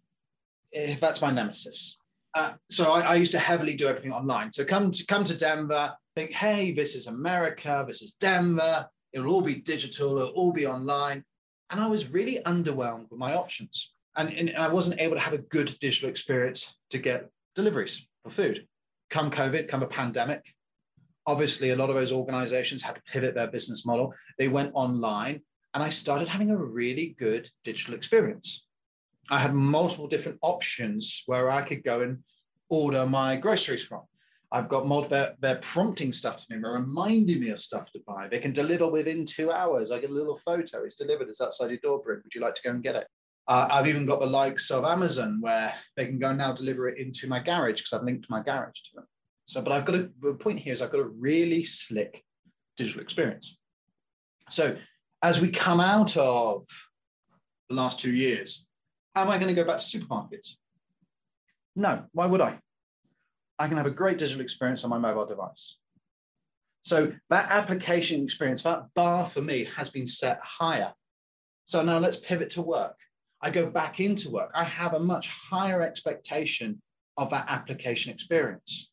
eh, 0.74 0.96
that's 1.00 1.22
my 1.22 1.32
nemesis. 1.32 1.98
Uh, 2.34 2.54
so 2.70 2.92
I, 2.92 3.02
I, 3.02 3.16
used 3.16 3.32
to 3.34 3.40
heavily 3.40 3.76
do 3.76 3.88
everything 3.88 4.12
online. 4.12 4.52
So 4.52 4.66
come 4.66 4.92
to 4.92 5.06
come 5.06 5.24
to 5.26 5.38
Denver, 5.38 5.94
think, 6.16 6.32
hey, 6.32 6.72
this 6.72 6.96
is 6.96 7.08
America, 7.08 7.84
this 7.88 8.02
is 8.02 8.14
Denver. 8.14 8.88
It'll 9.12 9.32
all 9.32 9.42
be 9.42 9.56
digital, 9.56 10.18
it'll 10.18 10.30
all 10.30 10.54
be 10.54 10.68
online. 10.68 11.24
And 11.70 11.80
I 11.80 11.88
was 11.88 12.10
really 12.10 12.40
underwhelmed 12.46 13.10
with 13.10 13.20
my 13.20 13.36
options. 13.36 13.94
And, 14.16 14.32
and 14.34 14.56
I 14.56 14.68
wasn't 14.68 15.02
able 15.02 15.16
to 15.16 15.22
have 15.22 15.34
a 15.34 15.40
good 15.40 15.76
digital 15.80 16.10
experience 16.10 16.76
to 16.92 17.00
get 17.00 17.30
deliveries 17.56 18.08
for 18.24 18.30
food. 18.30 18.68
Come 19.10 19.32
COVID, 19.32 19.68
come 19.68 19.84
a 19.84 19.88
pandemic. 19.88 20.54
Obviously, 21.26 21.70
a 21.70 21.76
lot 21.76 21.90
of 21.90 21.96
those 21.96 22.12
organizations 22.12 22.84
had 22.84 22.96
to 22.96 23.02
pivot 23.04 23.34
their 23.34 23.48
business 23.48 23.86
model. 23.86 24.14
They 24.38 24.50
went 24.50 24.72
online, 24.74 25.42
and 25.74 25.82
I 25.82 25.90
started 25.90 26.28
having 26.28 26.52
a 26.52 26.58
really 26.58 27.16
good 27.18 27.50
digital 27.64 27.96
experience. 27.96 28.66
I 29.30 29.40
had 29.40 29.56
multiple 29.56 30.08
different 30.08 30.40
options 30.42 31.24
where 31.26 31.50
I 31.50 31.62
could 31.62 31.84
go 31.84 32.02
and 32.02 32.20
order 32.70 33.06
my 33.06 33.38
groceries 33.38 33.84
from. 33.84 34.02
I've 34.54 34.70
got 34.70 34.86
mod, 34.86 35.10
they're, 35.10 35.36
they're 35.40 35.56
prompting 35.58 36.14
stuff 36.14 36.38
to 36.38 36.46
me, 36.56 36.62
they're 36.62 36.74
reminding 36.74 37.40
me 37.40 37.50
of 37.50 37.60
stuff 37.60 37.92
to 37.92 38.00
buy. 38.06 38.28
They 38.28 38.38
can 38.38 38.54
deliver 38.54 38.88
within 38.88 39.26
two 39.26 39.52
hours. 39.52 39.90
I 39.90 40.00
get 40.00 40.12
a 40.12 40.14
little 40.14 40.38
photo, 40.38 40.84
it's 40.84 40.94
delivered, 40.94 41.28
it's 41.28 41.42
outside 41.42 41.72
your 41.72 41.80
door, 41.80 42.04
Bryn. 42.04 42.22
Would 42.24 42.36
you 42.36 42.42
like 42.42 42.54
to 42.54 42.62
go 42.62 42.70
and 42.70 42.84
get 42.84 42.96
it? 42.96 43.08
Uh, 43.48 43.68
I've 43.72 43.88
even 43.88 44.06
got 44.06 44.20
the 44.20 44.28
likes 44.28 44.70
of 44.70 44.86
Amazon 44.86 45.40
where 45.42 45.74
they 45.98 46.06
can 46.06 46.20
go 46.20 46.32
now 46.34 46.54
deliver 46.54 46.88
it 46.88 47.00
into 47.00 47.28
my 47.28 47.40
garage 47.40 47.82
because 47.82 47.94
I've 47.94 48.06
linked 48.06 48.30
my 48.30 48.44
garage 48.44 48.80
to 48.84 48.96
them. 48.96 49.08
So, 49.48 49.60
but 49.62 49.74
I've 49.74 49.86
got 49.86 49.96
a, 49.96 50.10
the 50.22 50.36
point 50.36 50.60
here 50.60 50.72
is 50.72 50.84
I've 50.84 50.92
got 50.92 51.02
a 51.02 51.08
really 51.08 51.64
slick 51.64 52.24
digital 52.78 53.02
experience. 53.02 53.58
So 54.52 54.78
as 55.24 55.42
we 55.42 55.50
come 55.50 55.80
out 55.80 56.16
of 56.16 56.68
the 57.70 57.76
last 57.76 58.00
two 58.00 58.14
years, 58.14 58.68
am 59.16 59.30
I 59.30 59.40
going 59.40 59.54
to 59.54 59.60
go 59.60 59.66
back 59.66 59.80
to 59.80 60.00
supermarkets? 60.00 60.58
No, 61.76 62.06
why 62.12 62.28
would 62.28 62.40
I? 62.40 62.60
I 63.60 63.68
can 63.68 63.78
have 63.78 63.86
a 63.86 63.92
great 63.92 64.18
digital 64.18 64.42
experience 64.42 64.84
on 64.84 64.90
my 64.90 64.98
mobile 64.98 65.26
device. 65.26 65.78
So 66.82 67.14
that 67.30 67.50
application 67.50 68.24
experience, 68.24 68.64
that 68.64 68.94
bar 68.94 69.26
for 69.26 69.42
me 69.42 69.66
has 69.76 69.90
been 69.90 70.08
set 70.08 70.40
higher. 70.44 70.94
So 71.66 71.82
now 71.82 71.98
let's 71.98 72.18
pivot 72.18 72.52
to 72.52 72.62
work. 72.62 72.98
I 73.42 73.52
go 73.52 73.70
back 73.70 74.00
into 74.00 74.30
work. 74.30 74.52
I 74.54 74.64
have 74.64 74.94
a 74.94 75.00
much 75.00 75.30
higher 75.30 75.82
expectation 75.82 76.82
of 77.18 77.30
that 77.30 77.46
application 77.48 78.12
experience 78.12 78.90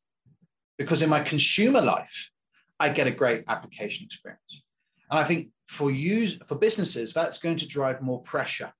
because 0.78 1.02
in 1.02 1.10
my 1.10 1.22
consumer 1.22 1.80
life, 1.80 2.30
I 2.78 2.90
get 2.90 3.06
a 3.06 3.12
great 3.12 3.44
application 3.48 4.06
experience. 4.06 4.62
And 5.10 5.18
I 5.18 5.24
think 5.24 5.48
for 5.68 5.90
use 5.90 6.38
for 6.46 6.54
businesses, 6.54 7.12
that's 7.12 7.38
going 7.38 7.56
to 7.58 7.68
drive 7.68 8.00
more 8.00 8.22
pressure. 8.22 8.72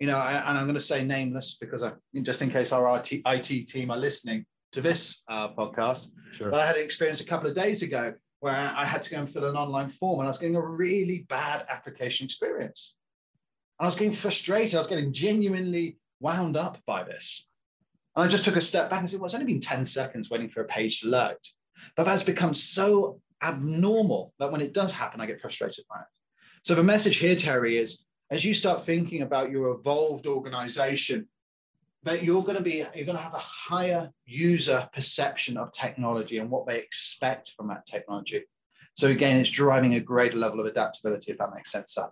You 0.00 0.06
know, 0.06 0.18
I, 0.18 0.34
and 0.34 0.58
I'm 0.58 0.64
going 0.64 0.74
to 0.74 0.80
say 0.80 1.04
nameless 1.04 1.56
because 1.60 1.82
I, 1.82 1.92
just 2.22 2.42
in 2.42 2.50
case 2.50 2.72
our 2.72 2.98
IT, 2.98 3.22
IT 3.24 3.68
team 3.68 3.90
are 3.90 3.96
listening 3.96 4.46
to 4.72 4.80
this 4.80 5.22
uh, 5.28 5.52
podcast, 5.52 6.08
sure. 6.32 6.50
but 6.50 6.60
I 6.60 6.66
had 6.66 6.76
an 6.76 6.84
experience 6.84 7.20
a 7.20 7.26
couple 7.26 7.48
of 7.48 7.54
days 7.54 7.82
ago 7.82 8.14
where 8.40 8.54
I 8.54 8.84
had 8.84 9.02
to 9.02 9.10
go 9.10 9.18
and 9.18 9.30
fill 9.30 9.44
an 9.44 9.56
online 9.56 9.88
form 9.88 10.18
and 10.18 10.26
I 10.26 10.30
was 10.30 10.38
getting 10.38 10.56
a 10.56 10.66
really 10.66 11.26
bad 11.28 11.64
application 11.68 12.24
experience. 12.24 12.94
And 13.78 13.86
I 13.86 13.88
was 13.88 13.96
getting 13.96 14.12
frustrated. 14.14 14.74
I 14.74 14.78
was 14.78 14.88
getting 14.88 15.12
genuinely 15.12 15.98
wound 16.20 16.56
up 16.56 16.78
by 16.86 17.04
this. 17.04 17.46
And 18.16 18.24
I 18.24 18.28
just 18.28 18.44
took 18.44 18.56
a 18.56 18.60
step 18.60 18.90
back 18.90 19.00
and 19.00 19.08
said, 19.08 19.20
well, 19.20 19.26
it's 19.26 19.34
only 19.34 19.46
been 19.46 19.60
10 19.60 19.84
seconds 19.84 20.28
waiting 20.28 20.50
for 20.50 20.60
a 20.62 20.66
page 20.66 21.00
to 21.00 21.08
load. 21.08 21.36
But 21.96 22.04
that's 22.04 22.22
become 22.22 22.52
so 22.52 23.20
abnormal 23.42 24.34
that 24.38 24.52
when 24.52 24.60
it 24.60 24.74
does 24.74 24.92
happen, 24.92 25.20
I 25.20 25.26
get 25.26 25.40
frustrated 25.40 25.84
by 25.88 26.00
it. 26.00 26.06
So 26.64 26.74
the 26.74 26.82
message 26.82 27.16
here, 27.16 27.36
Terry, 27.36 27.76
is 27.76 28.04
as 28.30 28.44
you 28.44 28.54
start 28.54 28.84
thinking 28.84 29.22
about 29.22 29.50
your 29.50 29.68
evolved 29.68 30.26
organization, 30.26 31.28
that 32.04 32.22
you're 32.22 32.42
going 32.42 32.56
to 32.56 32.62
be 32.62 32.84
you're 32.94 33.06
going 33.06 33.16
to 33.16 33.22
have 33.22 33.34
a 33.34 33.38
higher 33.38 34.10
user 34.24 34.88
perception 34.92 35.56
of 35.56 35.72
technology 35.72 36.38
and 36.38 36.50
what 36.50 36.66
they 36.66 36.78
expect 36.78 37.52
from 37.56 37.68
that 37.68 37.86
technology. 37.86 38.42
So 38.94 39.08
again, 39.08 39.40
it's 39.40 39.50
driving 39.50 39.94
a 39.94 40.00
greater 40.00 40.36
level 40.36 40.60
of 40.60 40.66
adaptability, 40.66 41.32
if 41.32 41.38
that 41.38 41.54
makes 41.54 41.72
sense. 41.72 41.94
Sir. 41.94 42.10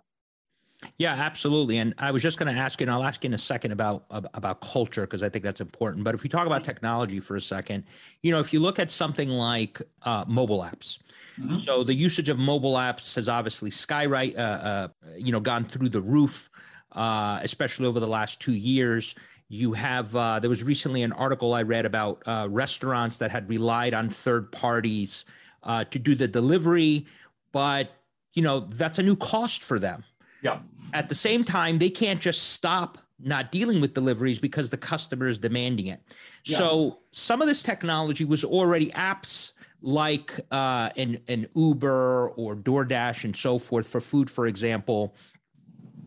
Yeah, 0.97 1.13
absolutely. 1.13 1.77
And 1.77 1.93
I 1.97 2.11
was 2.11 2.23
just 2.23 2.39
going 2.39 2.53
to 2.53 2.59
ask 2.59 2.79
you, 2.79 2.85
and 2.85 2.91
I'll 2.91 3.03
ask 3.03 3.23
you 3.23 3.27
in 3.27 3.33
a 3.33 3.37
second 3.37 3.71
about 3.71 4.05
about 4.09 4.61
culture 4.61 5.01
because 5.01 5.21
I 5.21 5.29
think 5.29 5.43
that's 5.43 5.61
important. 5.61 6.03
But 6.03 6.15
if 6.15 6.23
we 6.23 6.29
talk 6.29 6.47
about 6.47 6.63
technology 6.63 7.19
for 7.19 7.35
a 7.35 7.41
second, 7.41 7.83
you 8.21 8.31
know, 8.31 8.39
if 8.39 8.51
you 8.51 8.59
look 8.59 8.79
at 8.79 8.89
something 8.89 9.29
like 9.29 9.81
uh, 10.03 10.25
mobile 10.27 10.61
apps, 10.61 10.97
mm-hmm. 11.39 11.59
so 11.65 11.83
the 11.83 11.93
usage 11.93 12.29
of 12.29 12.39
mobile 12.39 12.73
apps 12.73 13.13
has 13.15 13.29
obviously 13.29 13.69
skyrocket, 13.69 14.35
uh, 14.37 14.39
uh, 14.41 14.87
you 15.15 15.31
know, 15.31 15.39
gone 15.39 15.65
through 15.65 15.89
the 15.89 16.01
roof, 16.01 16.49
uh, 16.93 17.39
especially 17.43 17.85
over 17.85 17.99
the 17.99 18.07
last 18.07 18.41
two 18.41 18.53
years. 18.53 19.13
You 19.51 19.73
have 19.73 20.15
uh, 20.15 20.39
there 20.39 20.49
was 20.49 20.63
recently 20.63 21.03
an 21.03 21.11
article 21.11 21.53
I 21.53 21.63
read 21.63 21.85
about 21.85 22.23
uh, 22.25 22.47
restaurants 22.49 23.17
that 23.17 23.31
had 23.31 23.49
relied 23.49 23.93
on 23.93 24.09
third 24.09 24.51
parties 24.51 25.25
to 25.65 25.99
do 25.99 26.15
the 26.15 26.27
delivery, 26.27 27.05
but 27.51 27.91
you 28.33 28.41
know 28.41 28.61
that's 28.61 28.97
a 28.97 29.03
new 29.03 29.15
cost 29.15 29.61
for 29.61 29.77
them 29.77 30.03
yeah. 30.41 30.59
At 30.93 31.09
the 31.09 31.15
same 31.15 31.43
time, 31.43 31.77
they 31.77 31.89
can't 31.89 32.19
just 32.19 32.53
stop 32.53 32.97
not 33.19 33.51
dealing 33.51 33.79
with 33.79 33.93
deliveries 33.93 34.39
because 34.39 34.69
the 34.69 34.77
customer 34.77 35.27
is 35.27 35.37
demanding 35.37 35.87
it. 35.87 36.01
Yeah. 36.43 36.57
So 36.57 36.99
some 37.11 37.41
of 37.41 37.47
this 37.47 37.63
technology 37.63 38.25
was 38.25 38.43
already 38.43 38.89
apps 38.91 39.53
like 39.83 40.39
uh, 40.51 40.89
an, 40.97 41.19
an 41.27 41.47
Uber 41.55 42.29
or 42.29 42.55
DoorDash 42.55 43.23
and 43.23 43.35
so 43.35 43.59
forth 43.59 43.87
for 43.87 44.01
food, 44.01 44.29
for 44.29 44.47
example, 44.47 45.15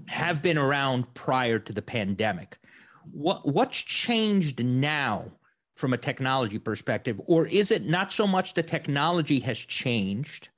have 0.07 0.43
been 0.43 0.59
around 0.59 1.13
prior 1.15 1.59
to 1.59 1.73
the 1.73 1.83
pandemic. 1.83 2.59
What 3.13 3.47
what's 3.47 3.79
changed 3.79 4.65
now 4.65 5.31
from 5.75 5.93
a 5.93 5.99
technology 5.99 6.59
perspective, 6.59 7.21
or 7.27 7.47
is 7.47 7.71
it 7.71 7.85
not 7.85 8.13
so 8.13 8.27
much 8.27 8.55
the 8.55 8.63
technology 8.63 9.41
has 9.41 9.59
changed, 9.59 10.49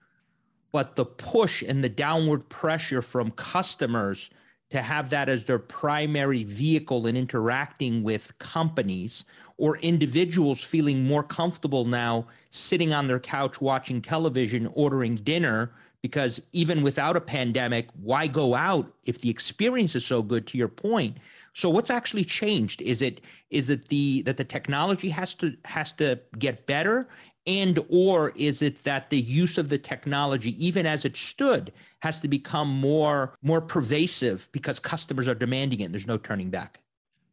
but 0.73 0.97
the 0.97 1.07
push 1.07 1.63
and 1.63 1.83
the 1.83 1.89
downward 1.89 2.49
pressure 2.49 3.03
from 3.03 3.31
customers 3.31 4.31
to 4.71 4.83
have 4.83 5.11
that 5.11 5.29
as 5.29 5.45
their 5.45 5.59
primary 5.59 6.43
vehicle 6.45 7.07
in 7.07 7.17
interacting 7.17 8.03
with 8.03 8.37
companies 8.39 9.25
or 9.59 9.79
individuals 9.79 10.63
feeling 10.63 11.05
more 11.05 11.23
comfortable 11.23 11.85
now 11.85 12.27
sitting 12.51 12.93
on 12.93 13.07
their 13.07 13.21
couch 13.21 13.61
watching 13.61 14.03
television, 14.03 14.69
ordering 14.75 15.17
dinner. 15.17 15.73
Because 16.03 16.43
even 16.53 16.83
without 16.83 17.17
a 17.17 17.21
pandemic, 17.21 17.89
why 18.01 18.29
go 18.29 18.55
out 18.55 18.93
if 19.05 19.21
the 19.21 19.31
experience 19.31 19.97
is 19.97 20.05
so 20.05 20.23
good? 20.23 20.47
To 20.49 20.59
your 20.59 20.69
point, 20.69 21.17
so 21.53 21.69
what's 21.69 21.91
actually 21.91 22.25
changed? 22.25 22.81
Is 22.81 23.03
it 23.03 23.23
is 23.51 23.71
it 23.71 23.89
the 23.89 24.23
that 24.23 24.37
the 24.37 24.45
technology 24.45 25.09
has 25.09 25.35
to 25.35 25.57
has 25.65 25.93
to 25.95 26.21
get 26.39 26.67
better 26.67 27.09
and 27.47 27.79
or 27.89 28.31
is 28.35 28.63
it 28.63 28.83
that 28.85 29.11
the 29.11 29.21
use 29.21 29.57
of 29.59 29.69
the 29.69 29.79
technology 29.79 30.65
even 30.65 30.87
as 30.87 31.05
it 31.05 31.17
stood 31.17 31.73
has 32.01 32.21
to 32.21 32.29
become 32.29 32.69
more 32.69 33.35
more 33.43 33.61
pervasive 33.61 34.49
because 34.53 34.81
customers 34.81 35.29
are 35.29 35.35
demanding 35.35 35.81
it 35.81 35.85
and 35.85 35.95
there's 35.95 36.07
no 36.07 36.19
turning 36.19 36.51
back? 36.51 36.81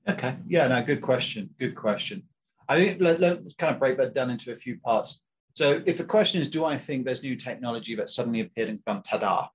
Okay. 0.07 0.35
Yeah 0.47 0.67
no 0.67 0.81
good 0.83 1.01
question. 1.01 1.49
Good 1.59 1.75
question. 1.75 2.23
I 2.69 2.77
think 2.77 3.01
let, 3.01 3.19
let 3.19 3.39
kind 3.57 3.73
of 3.73 3.79
break 3.79 3.97
that 3.97 4.13
down 4.13 4.29
into 4.29 4.51
a 4.51 4.55
few 4.55 4.77
parts. 4.79 5.19
So 5.55 5.81
if 5.85 5.97
the 5.97 6.03
question 6.03 6.41
is 6.41 6.49
do 6.49 6.65
i 6.65 6.77
think 6.77 7.05
there's 7.05 7.23
new 7.23 7.35
technology 7.35 7.95
that 7.95 8.09
suddenly 8.09 8.41
appeared 8.41 8.69
and 8.69 8.85
gone 8.85 9.03
ta-da? 9.03 9.47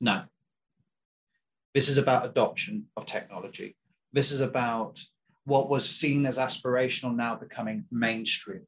No. 0.00 0.22
This 1.74 1.88
is 1.88 1.98
about 1.98 2.24
adoption 2.24 2.86
of 2.96 3.06
technology. 3.06 3.76
This 4.12 4.32
is 4.32 4.40
about 4.40 5.00
what 5.44 5.68
was 5.68 5.88
seen 5.88 6.26
as 6.26 6.38
aspirational 6.38 7.14
now 7.14 7.34
becoming 7.34 7.84
mainstream 7.90 8.66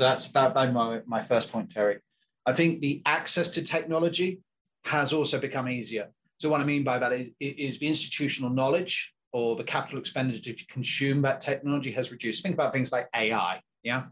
so 0.00 0.04
that's 0.06 0.24
about 0.28 0.54
my, 0.72 1.02
my 1.04 1.22
first 1.22 1.52
point, 1.52 1.70
Terry. 1.70 1.98
I 2.46 2.54
think 2.54 2.80
the 2.80 3.02
access 3.04 3.50
to 3.50 3.62
technology 3.62 4.40
has 4.86 5.12
also 5.12 5.38
become 5.38 5.68
easier. 5.68 6.08
So 6.38 6.48
what 6.48 6.62
I 6.62 6.64
mean 6.64 6.84
by 6.84 6.98
that 6.98 7.12
is, 7.12 7.28
is 7.38 7.78
the 7.80 7.86
institutional 7.86 8.48
knowledge 8.48 9.12
or 9.32 9.56
the 9.56 9.62
capital 9.62 9.98
expenditure 9.98 10.54
to 10.54 10.66
consume 10.68 11.20
that 11.20 11.42
technology 11.42 11.90
has 11.90 12.10
reduced. 12.10 12.42
Think 12.42 12.54
about 12.54 12.72
things 12.72 12.92
like 12.92 13.10
AI. 13.14 13.60
Yeah. 13.82 14.04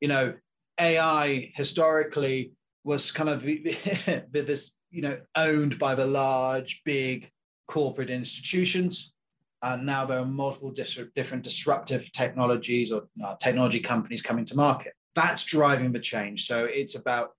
You 0.00 0.06
know, 0.06 0.34
AI 0.78 1.50
historically 1.56 2.52
was 2.84 3.10
kind 3.10 3.28
of 3.28 3.42
this, 4.30 4.72
you 4.92 5.02
know, 5.02 5.18
owned 5.34 5.80
by 5.80 5.96
the 5.96 6.06
large, 6.06 6.80
big 6.84 7.28
corporate 7.66 8.10
institutions. 8.10 9.11
And 9.62 9.86
now 9.86 10.04
there 10.06 10.18
are 10.18 10.26
multiple 10.26 10.72
different 10.72 11.44
disruptive 11.44 12.10
technologies 12.10 12.90
or 12.90 13.08
uh, 13.24 13.36
technology 13.36 13.78
companies 13.78 14.20
coming 14.20 14.44
to 14.46 14.56
market. 14.56 14.94
That's 15.14 15.44
driving 15.44 15.92
the 15.92 16.00
change. 16.00 16.46
So 16.46 16.64
it's 16.64 16.96
about 16.96 17.30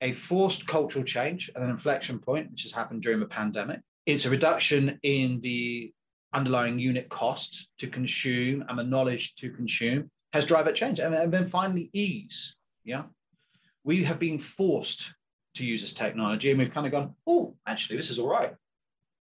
a 0.00 0.12
forced 0.12 0.66
cultural 0.66 1.04
change 1.04 1.50
and 1.54 1.62
an 1.62 1.70
inflection 1.70 2.18
point, 2.18 2.50
which 2.50 2.62
has 2.62 2.72
happened 2.72 3.02
during 3.02 3.20
the 3.20 3.26
pandemic. 3.26 3.80
It's 4.06 4.24
a 4.24 4.30
reduction 4.30 4.98
in 5.02 5.40
the 5.40 5.92
underlying 6.32 6.78
unit 6.78 7.08
cost 7.08 7.68
to 7.78 7.86
consume 7.86 8.64
and 8.68 8.78
the 8.78 8.84
knowledge 8.84 9.34
to 9.36 9.50
consume 9.50 10.10
has 10.32 10.46
driven 10.46 10.74
change. 10.74 10.98
And 10.98 11.32
then 11.32 11.48
finally, 11.48 11.90
ease. 11.92 12.56
Yeah. 12.84 13.04
We 13.84 14.04
have 14.04 14.18
been 14.18 14.38
forced 14.38 15.14
to 15.54 15.64
use 15.64 15.82
this 15.82 15.92
technology 15.92 16.50
and 16.50 16.58
we've 16.58 16.74
kind 16.74 16.86
of 16.86 16.92
gone, 16.92 17.14
oh, 17.26 17.56
actually, 17.66 17.98
this 17.98 18.10
is 18.10 18.18
all 18.18 18.28
right. 18.28 18.54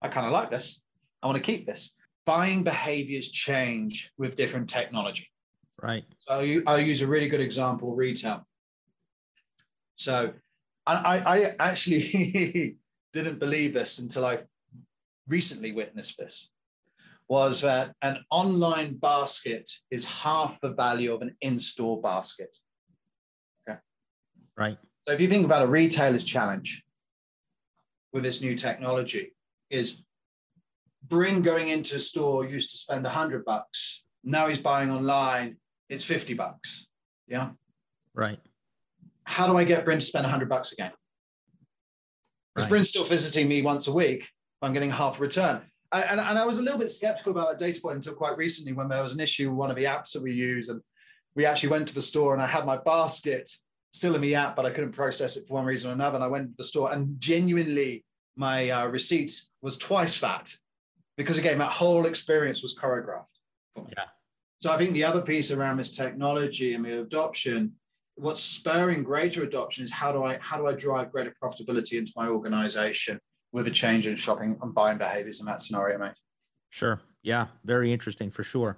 I 0.01 0.07
kind 0.07 0.25
of 0.25 0.31
like 0.31 0.49
this. 0.49 0.79
I 1.21 1.27
want 1.27 1.37
to 1.37 1.43
keep 1.43 1.65
this 1.65 1.93
buying 2.27 2.61
behaviors 2.61 3.31
change 3.31 4.11
with 4.17 4.35
different 4.35 4.69
technology. 4.69 5.31
Right. 5.81 6.03
So 6.27 6.61
I'll 6.67 6.79
use 6.79 7.01
a 7.01 7.07
really 7.07 7.29
good 7.29 7.39
example 7.39 7.95
retail. 7.95 8.45
So 9.95 10.33
I, 10.85 11.19
I 11.19 11.55
actually 11.59 12.77
didn't 13.13 13.39
believe 13.39 13.73
this 13.73 13.99
until 13.99 14.25
I 14.25 14.39
recently 15.27 15.71
witnessed 15.71 16.17
this 16.17 16.49
was 17.29 17.61
that 17.61 17.93
an 18.01 18.23
online 18.29 18.97
basket 18.97 19.69
is 19.89 20.05
half 20.05 20.59
the 20.61 20.73
value 20.73 21.13
of 21.13 21.21
an 21.21 21.35
in-store 21.41 22.01
basket. 22.01 22.55
Okay. 23.69 23.79
Right. 24.57 24.77
So 25.07 25.13
if 25.13 25.21
you 25.21 25.29
think 25.29 25.45
about 25.45 25.63
a 25.63 25.67
retailer's 25.67 26.23
challenge 26.23 26.83
with 28.11 28.23
this 28.23 28.41
new 28.41 28.55
technology 28.55 29.33
is 29.69 30.03
Bryn 31.03 31.41
going 31.41 31.69
into 31.69 31.95
a 31.95 31.99
store 31.99 32.45
used 32.45 32.71
to 32.71 32.77
spend 32.77 33.05
a 33.05 33.09
hundred 33.09 33.45
bucks. 33.45 34.03
Now 34.23 34.47
he's 34.47 34.59
buying 34.59 34.91
online. 34.91 35.57
It's 35.89 36.03
50 36.03 36.33
bucks. 36.33 36.87
Yeah. 37.27 37.51
Right. 38.13 38.39
How 39.23 39.47
do 39.47 39.57
I 39.57 39.63
get 39.63 39.85
Bryn 39.85 39.99
to 39.99 40.05
spend 40.05 40.25
a 40.25 40.29
hundred 40.29 40.49
bucks 40.49 40.71
again? 40.71 40.91
Because 42.53 42.65
right. 42.65 42.69
Bryn's 42.69 42.89
still 42.89 43.03
visiting 43.03 43.47
me 43.47 43.61
once 43.61 43.87
a 43.87 43.93
week. 43.93 44.27
I'm 44.61 44.73
getting 44.73 44.89
half 44.89 45.19
a 45.19 45.21
return. 45.21 45.61
And, 45.91 46.03
and, 46.03 46.19
and 46.19 46.39
I 46.39 46.45
was 46.45 46.59
a 46.59 46.63
little 46.63 46.79
bit 46.79 46.89
skeptical 46.89 47.31
about 47.31 47.49
that 47.49 47.59
data 47.63 47.79
point 47.79 47.97
until 47.97 48.15
quite 48.15 48.37
recently 48.37 48.73
when 48.73 48.89
there 48.89 49.03
was 49.03 49.13
an 49.13 49.19
issue 49.19 49.49
with 49.49 49.57
one 49.57 49.69
of 49.69 49.77
the 49.77 49.85
apps 49.85 50.11
that 50.13 50.23
we 50.23 50.33
use. 50.33 50.69
And 50.69 50.81
we 51.35 51.45
actually 51.45 51.69
went 51.69 51.87
to 51.89 51.95
the 51.95 52.01
store 52.01 52.33
and 52.33 52.41
I 52.41 52.47
had 52.47 52.65
my 52.65 52.77
basket 52.77 53.49
still 53.91 54.15
in 54.15 54.21
the 54.21 54.35
app, 54.35 54.55
but 54.55 54.65
I 54.65 54.71
couldn't 54.71 54.93
process 54.93 55.37
it 55.37 55.47
for 55.47 55.53
one 55.53 55.65
reason 55.65 55.91
or 55.91 55.93
another. 55.93 56.15
And 56.15 56.23
I 56.23 56.27
went 56.27 56.51
to 56.51 56.57
the 56.57 56.63
store 56.63 56.91
and 56.91 57.19
genuinely 57.21 58.03
my 58.35 58.69
uh, 58.69 58.87
receipt 58.87 59.41
was 59.61 59.77
twice 59.77 60.19
that 60.21 60.53
because 61.17 61.37
again, 61.37 61.57
that 61.57 61.71
whole 61.71 62.05
experience 62.05 62.61
was 62.61 62.75
choreographed. 62.75 63.25
Yeah. 63.75 64.05
So 64.61 64.71
I 64.71 64.77
think 64.77 64.93
the 64.93 65.03
other 65.03 65.21
piece 65.21 65.51
around 65.51 65.77
this 65.77 65.91
technology 65.91 66.73
and 66.73 66.85
the 66.85 67.01
adoption, 67.01 67.73
what's 68.15 68.41
spurring 68.41 69.03
greater 69.03 69.43
adoption 69.43 69.83
is 69.83 69.91
how 69.91 70.11
do 70.11 70.23
I 70.23 70.37
how 70.39 70.57
do 70.57 70.67
I 70.67 70.73
drive 70.73 71.11
greater 71.11 71.35
profitability 71.41 71.97
into 71.97 72.13
my 72.15 72.27
organization 72.27 73.19
with 73.51 73.67
a 73.67 73.71
change 73.71 74.07
in 74.07 74.15
shopping 74.15 74.57
and 74.61 74.73
buying 74.73 74.97
behaviors 74.97 75.39
in 75.39 75.45
that 75.47 75.61
scenario, 75.61 75.97
mate? 75.97 76.13
Sure. 76.69 77.01
Yeah. 77.23 77.47
Very 77.65 77.91
interesting 77.91 78.31
for 78.31 78.43
sure. 78.43 78.77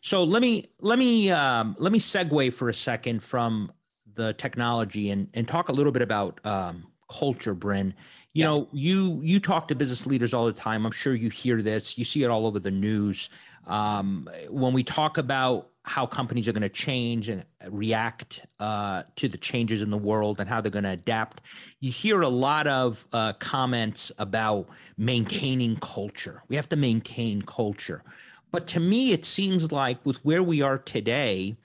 So 0.00 0.24
let 0.24 0.42
me 0.42 0.70
let 0.80 0.98
me 0.98 1.30
um, 1.30 1.76
let 1.78 1.92
me 1.92 1.98
segue 1.98 2.52
for 2.52 2.68
a 2.68 2.74
second 2.74 3.22
from 3.22 3.72
the 4.14 4.32
technology 4.34 5.10
and 5.10 5.28
and 5.34 5.46
talk 5.46 5.68
a 5.68 5.72
little 5.72 5.92
bit 5.92 6.02
about 6.02 6.40
um, 6.44 6.86
culture, 7.08 7.54
Bryn. 7.54 7.94
You 8.32 8.40
yeah. 8.40 8.46
know, 8.46 8.68
you 8.72 9.20
you 9.22 9.40
talk 9.40 9.68
to 9.68 9.74
business 9.74 10.06
leaders 10.06 10.34
all 10.34 10.46
the 10.46 10.52
time. 10.52 10.86
I'm 10.86 10.92
sure 10.92 11.14
you 11.14 11.30
hear 11.30 11.62
this. 11.62 11.98
You 11.98 12.04
see 12.04 12.22
it 12.22 12.30
all 12.30 12.46
over 12.46 12.58
the 12.58 12.70
news. 12.70 13.30
Um, 13.66 14.28
when 14.50 14.72
we 14.72 14.82
talk 14.82 15.18
about 15.18 15.68
how 15.82 16.04
companies 16.06 16.46
are 16.46 16.52
going 16.52 16.62
to 16.62 16.68
change 16.68 17.30
and 17.30 17.44
react 17.70 18.46
uh, 18.60 19.04
to 19.16 19.26
the 19.26 19.38
changes 19.38 19.80
in 19.80 19.90
the 19.90 19.98
world 19.98 20.38
and 20.38 20.48
how 20.48 20.60
they're 20.60 20.70
going 20.70 20.84
to 20.84 20.90
adapt, 20.90 21.40
you 21.80 21.90
hear 21.90 22.20
a 22.20 22.28
lot 22.28 22.66
of 22.66 23.06
uh, 23.12 23.32
comments 23.34 24.12
about 24.18 24.68
maintaining 24.98 25.76
culture. 25.76 26.42
We 26.48 26.56
have 26.56 26.68
to 26.70 26.76
maintain 26.76 27.40
culture. 27.42 28.02
But 28.50 28.66
to 28.68 28.80
me, 28.80 29.12
it 29.12 29.24
seems 29.24 29.72
like 29.72 30.04
with 30.04 30.22
where 30.24 30.42
we 30.42 30.60
are 30.60 30.78
today, 30.78 31.56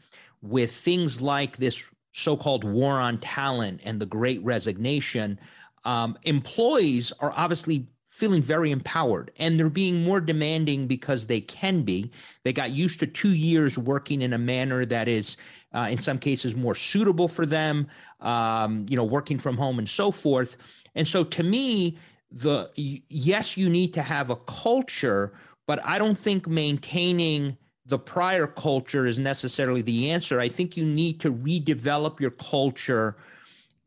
with 0.42 0.74
things 0.74 1.22
like 1.22 1.58
this 1.58 1.86
so 2.14 2.38
called 2.38 2.64
war 2.64 2.94
on 2.94 3.18
talent 3.18 3.82
and 3.84 4.00
the 4.00 4.06
great 4.06 4.42
resignation, 4.44 5.40
um, 5.84 6.18
employees 6.24 7.12
are 7.20 7.34
obviously 7.36 7.88
feeling 8.10 8.44
very 8.44 8.70
empowered 8.70 9.32
and 9.38 9.58
they're 9.58 9.70
being 9.70 10.04
more 10.04 10.22
demanding 10.22 10.86
because 10.86 11.26
they 11.26 11.42
can 11.42 11.82
be. 11.82 12.12
They 12.44 12.54
got 12.54 12.70
used 12.70 13.00
to 13.00 13.08
two 13.08 13.34
years 13.34 13.76
working 13.76 14.22
in 14.22 14.34
a 14.34 14.38
manner 14.38 14.86
that 14.86 15.08
is, 15.08 15.36
uh, 15.74 15.88
in 15.90 16.00
some 16.00 16.20
cases, 16.20 16.56
more 16.56 16.76
suitable 16.76 17.28
for 17.28 17.48
them, 17.48 17.88
um, 18.22 18.86
you 18.88 18.96
know, 18.96 19.04
working 19.04 19.40
from 19.40 19.58
home 19.58 19.80
and 19.80 19.90
so 19.90 20.12
forth. 20.12 20.58
And 20.94 21.08
so 21.08 21.24
to 21.24 21.44
me, 21.44 21.98
the 22.32 22.70
yes, 22.76 23.58
you 23.58 23.68
need 23.68 23.96
to 23.96 24.04
have 24.04 24.30
a 24.30 24.36
culture, 24.36 25.34
but 25.66 25.84
I 25.84 25.98
don't 25.98 26.18
think 26.18 26.48
maintaining 26.48 27.58
the 27.86 28.00
prior 28.00 28.48
culture 28.48 29.06
is 29.06 29.20
necessarily 29.20 29.82
the 29.82 30.10
answer. 30.12 30.40
I 30.40 30.50
think 30.50 30.78
you 30.78 30.86
need 30.86 31.20
to 31.22 31.34
redevelop 31.34 32.20
your 32.20 32.32
culture 32.32 33.18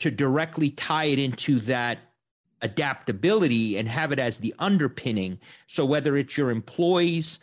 to 0.00 0.10
directly 0.10 0.70
tie 0.70 1.04
it 1.04 1.18
into 1.18 1.60
that 1.60 1.98
adaptability 2.62 3.78
and 3.78 3.88
have 3.88 4.12
it 4.12 4.18
as 4.18 4.38
the 4.38 4.54
underpinning. 4.58 5.38
So 5.66 5.84
whether 5.84 6.16
it's 6.16 6.36
your 6.36 6.50
employees 6.50 7.38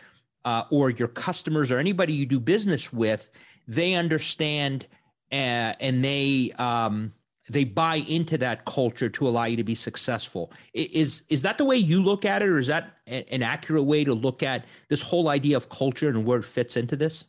uh, 0.45 0.63
or 0.69 0.89
your 0.91 1.07
customers 1.07 1.72
or 1.72 1.77
anybody 1.77 2.13
you 2.13 2.25
do 2.25 2.39
business 2.39 2.93
with, 2.93 3.29
they 3.67 3.95
understand 3.95 4.86
uh, 5.31 5.74
and 5.79 6.03
they 6.03 6.51
um, 6.60 7.13
they 7.50 7.63
buy 7.65 7.95
into 7.95 8.38
that 8.38 8.65
culture 8.65 9.09
to 9.09 9.27
allow 9.27 9.45
you 9.45 9.57
to 9.57 9.63
be 9.63 9.75
successful. 9.75 10.51
Is 10.73 11.23
is 11.29 11.41
that 11.41 11.57
the 11.57 11.65
way 11.65 11.75
you 11.75 12.01
look 12.01 12.25
at 12.25 12.41
it, 12.41 12.47
or 12.47 12.59
is 12.59 12.67
that 12.67 12.93
an 13.07 13.43
accurate 13.43 13.83
way 13.83 14.03
to 14.03 14.13
look 14.13 14.43
at 14.43 14.65
this 14.89 15.01
whole 15.01 15.29
idea 15.29 15.57
of 15.57 15.69
culture 15.69 16.09
and 16.09 16.25
where 16.25 16.39
it 16.39 16.45
fits 16.45 16.77
into 16.77 16.95
this? 16.95 17.25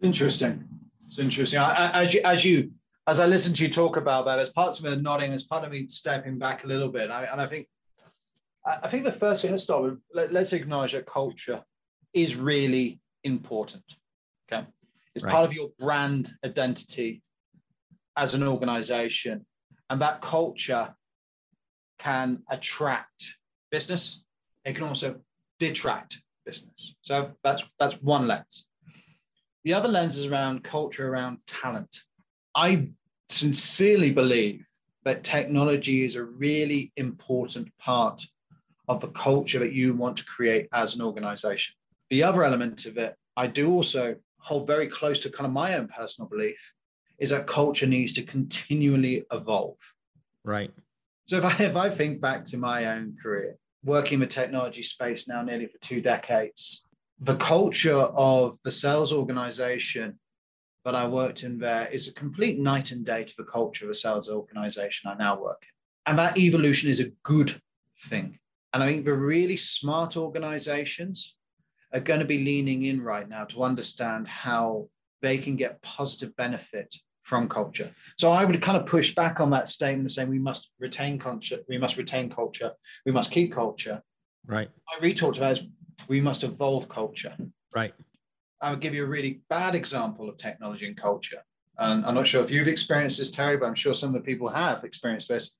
Interesting. 0.00 0.66
It's 1.06 1.18
interesting. 1.18 1.58
I, 1.58 1.90
as 2.02 2.14
you 2.14 2.20
as 2.24 2.44
you 2.44 2.70
as 3.06 3.20
I 3.20 3.26
listen 3.26 3.52
to 3.54 3.64
you 3.64 3.70
talk 3.70 3.96
about 3.96 4.24
that, 4.24 4.36
there's 4.36 4.52
parts 4.52 4.78
of 4.78 4.84
me 4.84 4.96
nodding, 4.96 5.30
there's 5.30 5.42
part 5.42 5.64
of 5.64 5.70
me 5.70 5.86
stepping 5.88 6.38
back 6.38 6.64
a 6.64 6.66
little 6.66 6.88
bit. 6.88 7.10
I, 7.10 7.24
and 7.24 7.40
I 7.40 7.46
think 7.46 7.66
I 8.64 8.88
think 8.88 9.04
the 9.04 9.12
first 9.12 9.42
thing, 9.42 9.50
let's 9.50 9.64
start 9.64 9.82
with 9.82 9.98
let, 10.14 10.34
us 10.34 10.52
acknowledge 10.52 10.92
that 10.92 11.06
culture 11.06 11.62
is 12.14 12.36
really 12.36 13.00
important. 13.24 13.84
Okay. 14.50 14.66
It's 15.14 15.24
right. 15.24 15.32
part 15.32 15.44
of 15.44 15.54
your 15.54 15.70
brand 15.78 16.30
identity 16.44 17.22
as 18.20 18.34
an 18.34 18.42
organization. 18.42 19.46
And 19.88 20.02
that 20.02 20.20
culture 20.20 20.94
can 21.98 22.42
attract 22.48 23.34
business. 23.70 24.22
It 24.64 24.74
can 24.74 24.84
also 24.84 25.20
detract 25.58 26.22
business. 26.44 26.94
So 27.00 27.32
that's 27.42 27.64
that's 27.78 28.00
one 28.02 28.28
lens. 28.28 28.66
The 29.64 29.74
other 29.74 29.88
lens 29.88 30.16
is 30.16 30.26
around 30.26 30.62
culture, 30.62 31.08
around 31.08 31.38
talent. 31.46 32.02
I 32.54 32.90
sincerely 33.30 34.10
believe 34.12 34.66
that 35.04 35.24
technology 35.24 36.04
is 36.04 36.16
a 36.16 36.24
really 36.24 36.92
important 36.96 37.68
part 37.78 38.22
of 38.86 39.00
the 39.00 39.08
culture 39.08 39.60
that 39.60 39.72
you 39.72 39.94
want 39.94 40.18
to 40.18 40.24
create 40.24 40.68
as 40.72 40.94
an 40.94 41.02
organization. 41.02 41.74
The 42.10 42.22
other 42.24 42.44
element 42.44 42.84
of 42.84 42.98
it, 42.98 43.16
I 43.36 43.46
do 43.46 43.72
also 43.72 44.16
hold 44.38 44.66
very 44.66 44.88
close 44.88 45.20
to 45.20 45.30
kind 45.30 45.46
of 45.46 45.52
my 45.52 45.76
own 45.76 45.88
personal 45.88 46.28
belief, 46.28 46.74
is 47.20 47.30
that 47.30 47.46
culture 47.46 47.86
needs 47.86 48.14
to 48.14 48.22
continually 48.22 49.24
evolve. 49.30 49.78
Right. 50.42 50.72
So 51.26 51.36
if 51.36 51.44
I 51.44 51.64
if 51.64 51.76
I 51.76 51.90
think 51.90 52.20
back 52.20 52.44
to 52.46 52.56
my 52.56 52.86
own 52.86 53.16
career, 53.22 53.56
working 53.84 54.14
in 54.14 54.20
the 54.20 54.26
technology 54.26 54.82
space 54.82 55.28
now 55.28 55.42
nearly 55.42 55.66
for 55.66 55.78
two 55.78 56.00
decades, 56.00 56.82
the 57.20 57.36
culture 57.36 57.92
of 57.92 58.58
the 58.64 58.72
sales 58.72 59.12
organization 59.12 60.18
that 60.84 60.94
I 60.94 61.06
worked 61.06 61.42
in 61.42 61.58
there 61.58 61.88
is 61.88 62.08
a 62.08 62.14
complete 62.14 62.58
night 62.58 62.90
and 62.90 63.04
day 63.04 63.24
to 63.24 63.34
the 63.36 63.44
culture 63.44 63.84
of 63.84 63.90
a 63.90 63.94
sales 63.94 64.30
organization 64.30 65.10
I 65.10 65.14
now 65.14 65.40
work 65.40 65.62
in. 65.62 65.68
And 66.10 66.18
that 66.18 66.38
evolution 66.38 66.88
is 66.88 67.00
a 67.00 67.10
good 67.22 67.54
thing. 68.08 68.38
And 68.72 68.82
I 68.82 68.86
think 68.86 69.04
the 69.04 69.14
really 69.14 69.58
smart 69.58 70.16
organizations 70.16 71.36
are 71.92 72.00
going 72.00 72.20
to 72.20 72.26
be 72.26 72.42
leaning 72.42 72.84
in 72.84 73.02
right 73.02 73.28
now 73.28 73.44
to 73.44 73.62
understand 73.62 74.26
how 74.26 74.88
they 75.22 75.36
can 75.36 75.56
get 75.56 75.82
positive 75.82 76.34
benefit 76.36 76.96
from 77.30 77.48
culture. 77.48 77.88
So 78.18 78.32
I 78.32 78.44
would 78.44 78.60
kind 78.60 78.76
of 78.76 78.86
push 78.86 79.14
back 79.14 79.38
on 79.38 79.50
that 79.50 79.68
statement 79.68 80.10
saying 80.10 80.28
we 80.28 80.40
must 80.40 80.68
retain 80.80 81.16
culture, 81.16 81.58
we 81.68 81.78
must 81.78 81.96
retain 81.96 82.28
culture, 82.28 82.72
we 83.06 83.12
must 83.12 83.30
keep 83.30 83.52
culture. 83.52 84.02
Right. 84.48 84.68
I 84.92 85.00
retalked 85.00 85.36
about 85.36 85.52
is 85.52 85.62
we 86.08 86.20
must 86.20 86.42
evolve 86.42 86.88
culture. 86.88 87.36
Right. 87.72 87.94
I 88.60 88.70
would 88.70 88.80
give 88.80 88.96
you 88.96 89.04
a 89.04 89.08
really 89.08 89.42
bad 89.48 89.76
example 89.76 90.28
of 90.28 90.38
technology 90.38 90.88
and 90.88 90.96
culture. 90.96 91.40
And 91.78 92.04
I'm 92.04 92.16
not 92.16 92.26
sure 92.26 92.42
if 92.42 92.50
you've 92.50 92.66
experienced 92.66 93.18
this, 93.18 93.30
Terry, 93.30 93.56
but 93.56 93.66
I'm 93.66 93.76
sure 93.76 93.94
some 93.94 94.08
of 94.08 94.14
the 94.14 94.28
people 94.28 94.48
have 94.48 94.82
experienced 94.82 95.28
this. 95.28 95.56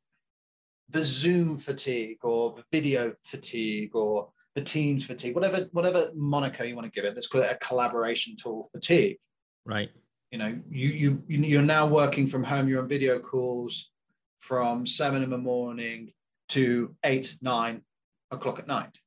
The 0.89 1.05
Zoom 1.05 1.57
fatigue 1.57 2.19
or 2.25 2.57
the 2.57 2.65
video 2.73 3.15
fatigue 3.25 3.95
or 3.95 4.33
the 4.57 4.63
Teams 4.63 5.05
fatigue, 5.05 5.37
whatever, 5.37 5.69
whatever 5.71 6.11
moniker 6.17 6.65
you 6.65 6.75
want 6.75 6.93
to 6.93 7.01
give 7.01 7.05
it, 7.09 7.15
let's 7.15 7.29
call 7.29 7.43
it 7.43 7.53
a 7.53 7.65
collaboration 7.65 8.35
tool 8.37 8.71
fatigue. 8.73 9.19
Right 9.65 9.91
you 10.31 10.39
know 10.39 10.59
you 10.71 10.89
you 10.89 11.23
you're 11.27 11.63
now 11.63 11.87
working 11.87 12.27
from 12.27 12.45
home 12.45 12.69
you're 12.69 12.83
on 12.83 12.89
video 12.89 13.19
calls 13.19 13.91
from 14.39 14.87
seven 14.87 15.23
in 15.23 15.31
the 15.31 15.39
morning 15.39 16.13
to 16.49 16.95
eight 17.05 17.37
nine 17.41 17.83
o'clock 18.31 18.59
at 18.59 18.67
night. 18.67 18.99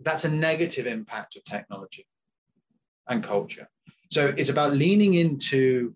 That's 0.00 0.24
a 0.24 0.30
negative 0.30 0.86
impact 0.86 1.36
of 1.36 1.44
technology 1.44 2.06
and 3.08 3.22
culture. 3.22 3.68
So 4.10 4.32
it's 4.36 4.50
about 4.50 4.72
leaning 4.72 5.14
into 5.14 5.94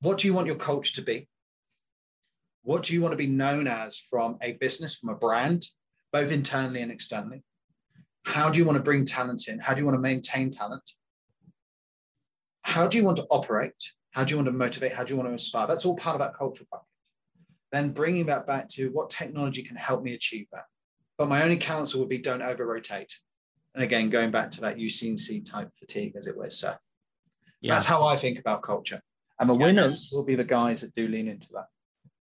what 0.00 0.18
do 0.18 0.26
you 0.26 0.34
want 0.34 0.46
your 0.46 0.56
culture 0.56 0.94
to 0.96 1.02
be? 1.02 1.28
What 2.62 2.84
do 2.84 2.94
you 2.94 3.00
want 3.00 3.12
to 3.12 3.16
be 3.16 3.26
known 3.26 3.66
as 3.66 3.98
from 3.98 4.38
a 4.40 4.52
business 4.52 4.96
from 4.96 5.08
a 5.10 5.14
brand 5.14 5.66
both 6.12 6.30
internally 6.30 6.82
and 6.82 6.92
externally? 6.92 7.42
How 8.24 8.50
do 8.50 8.58
you 8.58 8.64
want 8.64 8.76
to 8.76 8.82
bring 8.82 9.04
talent 9.04 9.48
in? 9.48 9.58
How 9.58 9.74
do 9.74 9.80
you 9.80 9.86
want 9.86 9.96
to 9.96 10.02
maintain 10.02 10.50
talent 10.50 10.88
how 12.62 12.86
do 12.86 12.96
you 12.98 13.04
want 13.04 13.18
to 13.18 13.26
operate? 13.30 13.74
How 14.10 14.24
do 14.24 14.30
you 14.30 14.36
want 14.36 14.46
to 14.46 14.52
motivate? 14.52 14.92
How 14.92 15.04
do 15.04 15.12
you 15.12 15.16
want 15.16 15.28
to 15.28 15.32
inspire? 15.32 15.66
That's 15.66 15.84
all 15.84 15.96
part 15.96 16.14
of 16.14 16.20
that 16.20 16.36
cultural 16.36 16.66
bucket. 16.70 16.86
Then 17.72 17.90
bringing 17.90 18.26
that 18.26 18.46
back 18.46 18.68
to 18.70 18.90
what 18.90 19.10
technology 19.10 19.62
can 19.62 19.76
help 19.76 20.02
me 20.02 20.14
achieve 20.14 20.46
that. 20.52 20.64
But 21.18 21.28
my 21.28 21.42
only 21.42 21.56
counsel 21.56 22.00
would 22.00 22.08
be 22.08 22.18
don't 22.18 22.42
over 22.42 22.66
rotate. 22.66 23.12
And 23.74 23.82
again, 23.82 24.10
going 24.10 24.30
back 24.30 24.50
to 24.52 24.60
that 24.62 24.76
UC&C 24.76 25.40
type 25.40 25.70
fatigue, 25.78 26.14
as 26.16 26.26
it 26.26 26.36
was. 26.36 26.58
So 26.58 26.74
yeah. 27.60 27.74
that's 27.74 27.86
how 27.86 28.04
I 28.04 28.16
think 28.16 28.38
about 28.38 28.62
culture. 28.62 29.00
And 29.40 29.48
the 29.48 29.56
yeah, 29.56 29.66
winners 29.66 30.10
will 30.12 30.24
be 30.24 30.34
the 30.34 30.44
guys 30.44 30.82
that 30.82 30.94
do 30.94 31.08
lean 31.08 31.28
into 31.28 31.48
that. 31.54 31.66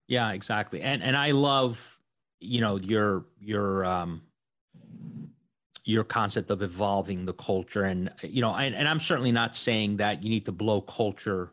Yeah, 0.08 0.32
exactly. 0.32 0.82
And 0.82 1.04
and 1.04 1.16
I 1.16 1.32
love, 1.32 2.00
you 2.40 2.62
know, 2.62 2.78
your 2.78 3.26
your 3.40 3.86
um 3.86 4.24
your 5.88 6.04
concept 6.04 6.52
of 6.52 6.62
evolving 6.62 7.26
the 7.26 7.34
culture 7.34 7.84
and 7.84 8.12
you 8.22 8.42
know 8.42 8.54
and, 8.54 8.76
and 8.76 8.88
i'm 8.88 9.00
certainly 9.00 9.32
not 9.32 9.56
saying 9.56 9.98
that 9.98 10.22
you 10.24 10.30
need 10.30 10.46
to 10.46 10.52
blow 10.52 10.82
culture 10.82 11.52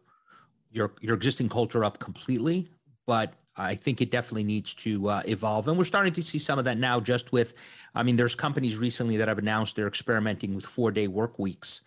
your 0.72 0.92
your 1.00 1.14
existing 1.14 1.48
culture 1.48 1.84
up 1.84 1.98
completely 1.98 2.68
but 3.06 3.34
i 3.56 3.74
think 3.74 4.00
it 4.00 4.10
definitely 4.10 4.44
needs 4.44 4.74
to 4.74 5.08
uh, 5.08 5.22
evolve 5.26 5.68
and 5.68 5.78
we're 5.78 5.84
starting 5.84 6.12
to 6.12 6.22
see 6.22 6.38
some 6.38 6.58
of 6.58 6.64
that 6.64 6.78
now 6.78 6.98
just 6.98 7.32
with 7.32 7.54
i 7.94 8.02
mean 8.02 8.16
there's 8.16 8.34
companies 8.34 8.76
recently 8.76 9.16
that 9.16 9.28
have 9.28 9.38
announced 9.38 9.76
they're 9.76 9.86
experimenting 9.86 10.54
with 10.54 10.66
four 10.66 10.90
day 10.90 11.06
work 11.06 11.38
weeks 11.38 11.80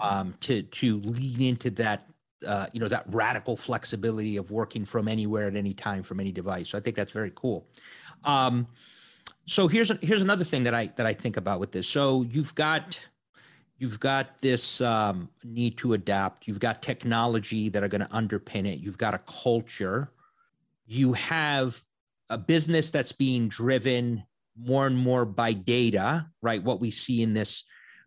um, 0.00 0.34
to 0.40 0.62
to 0.62 1.00
lean 1.00 1.42
into 1.42 1.70
that 1.70 2.06
uh, 2.46 2.66
you 2.72 2.80
know 2.80 2.88
that 2.88 3.04
radical 3.08 3.56
flexibility 3.56 4.36
of 4.36 4.50
working 4.50 4.84
from 4.84 5.08
anywhere 5.08 5.48
at 5.48 5.56
any 5.56 5.74
time 5.74 6.02
from 6.02 6.20
any 6.20 6.32
device. 6.32 6.70
So 6.70 6.78
I 6.78 6.80
think 6.80 6.96
that's 6.96 7.12
very 7.12 7.32
cool. 7.34 7.66
Um, 8.24 8.66
so 9.46 9.68
here's 9.68 9.90
here's 10.00 10.22
another 10.22 10.44
thing 10.44 10.64
that 10.64 10.74
I 10.74 10.86
that 10.96 11.06
I 11.06 11.12
think 11.12 11.36
about 11.36 11.60
with 11.60 11.72
this. 11.72 11.88
So 11.88 12.22
you've 12.22 12.54
got 12.54 12.98
you've 13.78 13.98
got 13.98 14.38
this 14.38 14.80
um, 14.80 15.28
need 15.42 15.76
to 15.78 15.94
adapt. 15.94 16.46
You've 16.46 16.60
got 16.60 16.82
technology 16.82 17.68
that 17.68 17.82
are 17.82 17.88
going 17.88 18.02
to 18.02 18.08
underpin 18.08 18.66
it. 18.66 18.78
You've 18.78 18.98
got 18.98 19.14
a 19.14 19.18
culture. 19.18 20.12
You 20.86 21.12
have 21.14 21.82
a 22.30 22.38
business 22.38 22.90
that's 22.92 23.12
being 23.12 23.48
driven 23.48 24.22
more 24.56 24.86
and 24.86 24.96
more 24.96 25.24
by 25.24 25.52
data, 25.52 26.26
right? 26.42 26.62
What 26.62 26.80
we 26.80 26.90
see 26.90 27.22
in 27.22 27.34
this, 27.34 27.64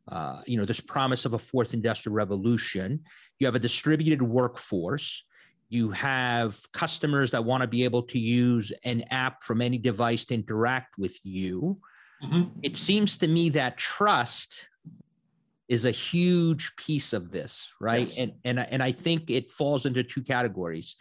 uh, 0.09 0.41
you 0.45 0.57
know, 0.57 0.65
this 0.65 0.79
promise 0.79 1.25
of 1.25 1.33
a 1.33 1.39
fourth 1.39 1.73
industrial 1.73 2.15
revolution. 2.15 3.01
You 3.39 3.47
have 3.47 3.55
a 3.55 3.59
distributed 3.59 4.21
workforce. 4.21 5.25
You 5.69 5.91
have 5.91 6.59
customers 6.71 7.31
that 7.31 7.43
want 7.43 7.61
to 7.61 7.67
be 7.67 7.83
able 7.83 8.03
to 8.03 8.19
use 8.19 8.71
an 8.83 9.03
app 9.11 9.43
from 9.43 9.61
any 9.61 9.77
device 9.77 10.25
to 10.25 10.35
interact 10.35 10.97
with 10.97 11.19
you. 11.23 11.79
Mm-hmm. 12.23 12.59
It 12.63 12.77
seems 12.77 13.17
to 13.17 13.27
me 13.27 13.49
that 13.49 13.77
trust 13.77 14.69
is 15.67 15.85
a 15.85 15.91
huge 15.91 16.75
piece 16.77 17.13
of 17.13 17.31
this, 17.31 17.73
right? 17.81 18.07
Yes. 18.07 18.17
And 18.17 18.31
and 18.43 18.59
and 18.59 18.83
I 18.83 18.91
think 18.91 19.29
it 19.29 19.49
falls 19.49 19.85
into 19.85 20.03
two 20.03 20.21
categories. 20.21 20.95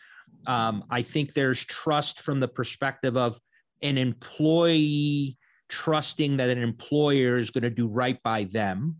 Um, 0.46 0.85
I 0.90 1.03
think 1.03 1.33
there's 1.33 1.64
trust 1.64 2.20
from 2.20 2.40
the 2.40 2.48
perspective 2.48 3.16
of 3.16 3.38
an 3.83 3.98
employee 3.98 5.38
trusting 5.68 6.37
that 6.37 6.50
an 6.50 6.62
employer 6.62 7.38
is 7.38 7.50
going 7.50 7.62
to 7.62 7.70
do 7.70 7.87
right 7.87 8.22
by 8.22 8.44
them. 8.44 8.96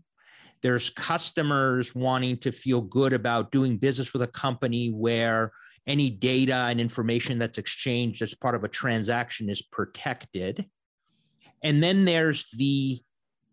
There's 0.65 0.89
customers 0.89 1.93
wanting 1.93 2.37
to 2.37 2.51
feel 2.51 2.81
good 2.81 3.13
about 3.13 3.51
doing 3.51 3.77
business 3.77 4.13
with 4.13 4.23
a 4.23 4.27
company 4.27 4.87
where 4.87 5.51
any 5.85 6.09
data 6.09 6.55
and 6.55 6.81
information 6.81 7.37
that's 7.37 7.59
exchanged 7.59 8.23
as 8.23 8.33
part 8.33 8.55
of 8.55 8.63
a 8.63 8.67
transaction 8.67 9.47
is 9.47 9.61
protected. 9.61 10.65
And 11.61 11.83
then 11.83 12.03
there's 12.03 12.49
the 12.57 12.97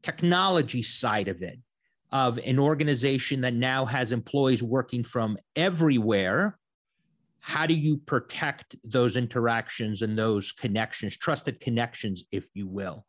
technology 0.01 0.83
side 0.83 1.29
of 1.29 1.43
it, 1.43 1.59
of 2.13 2.39
an 2.47 2.59
organization 2.59 3.43
that 3.43 3.53
now 3.53 3.85
has 3.85 4.13
employees 4.13 4.63
working 4.63 5.05
from 5.05 5.37
everywhere. 5.55 6.59
How 7.41 7.67
do 7.67 7.75
you 7.75 7.99
protect 7.99 8.75
those 8.85 9.17
interactions 9.17 10.01
and 10.01 10.19
those 10.19 10.51
connections, 10.51 11.19
trusted 11.19 11.61
connections, 11.61 12.25
if 12.33 12.49
you 12.55 12.67
will? 12.67 13.05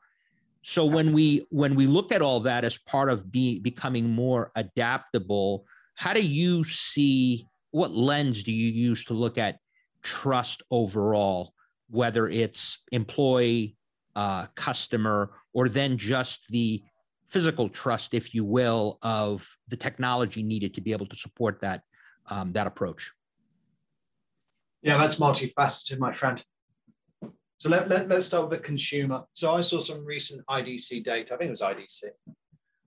So 0.64 0.86
when 0.86 1.12
we 1.12 1.46
when 1.50 1.76
we 1.76 1.88
look 1.88 2.12
at 2.12 2.22
all 2.22 2.40
that 2.42 2.64
as 2.64 2.78
part 2.78 3.10
of 3.10 3.32
be, 3.32 3.60
becoming 3.60 4.10
more 4.10 4.52
adaptable, 4.56 5.66
how 5.96 6.14
do 6.14 6.22
you 6.22 6.64
see 6.64 7.48
what 7.72 7.92
lens 7.92 8.44
do 8.44 8.52
you 8.52 8.72
use 8.72 9.04
to 9.06 9.14
look 9.14 9.38
at 9.38 9.58
trust 10.04 10.64
overall, 10.72 11.54
whether 11.90 12.30
it's 12.30 12.80
employee, 12.92 13.76
uh, 14.16 14.46
customer, 14.56 15.32
or 15.54 15.68
then 15.68 15.98
just 15.98 16.48
the 16.50 16.82
physical 17.30 17.68
trust, 17.68 18.14
if 18.14 18.34
you 18.34 18.46
will, 18.46 19.00
of 19.02 19.46
the 19.68 19.76
technology 19.76 20.44
needed 20.44 20.74
to 20.76 20.82
be 20.82 20.94
able 20.94 21.08
to 21.08 21.16
support 21.18 21.60
that 21.60 21.82
um, 22.30 22.54
that 22.54 22.68
approach? 22.68 23.12
Yeah, 24.82 24.98
that's 24.98 25.18
multifaceted, 25.18 26.00
my 26.00 26.14
friend. 26.14 26.44
So 27.64 27.70
let, 27.70 27.88
let, 27.88 28.10
let's 28.10 28.26
start 28.26 28.50
with 28.50 28.60
the 28.60 28.66
consumer. 28.66 29.24
So 29.36 29.54
I 29.54 29.62
saw 29.62 29.80
some 29.80 30.04
recent 30.04 30.46
IDC 30.48 31.02
data, 31.06 31.34
I 31.34 31.38
think 31.38 31.48
it 31.48 31.52
was 31.52 31.62
IDC, 31.62 32.04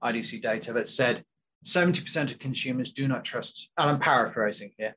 IDC 0.04 0.42
data 0.42 0.74
that 0.74 0.86
said 0.86 1.24
70% 1.64 2.30
of 2.30 2.38
consumers 2.38 2.92
do 2.92 3.08
not 3.08 3.24
trust, 3.24 3.70
and 3.78 3.88
I'm 3.88 3.98
paraphrasing 3.98 4.72
here, 4.76 4.94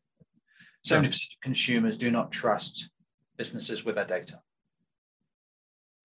70% 0.86 1.06
of 1.06 1.42
consumers 1.42 1.98
do 1.98 2.12
not 2.12 2.30
trust 2.30 2.90
businesses 3.38 3.86
with 3.86 3.96
their 3.96 4.04
data. 4.04 4.42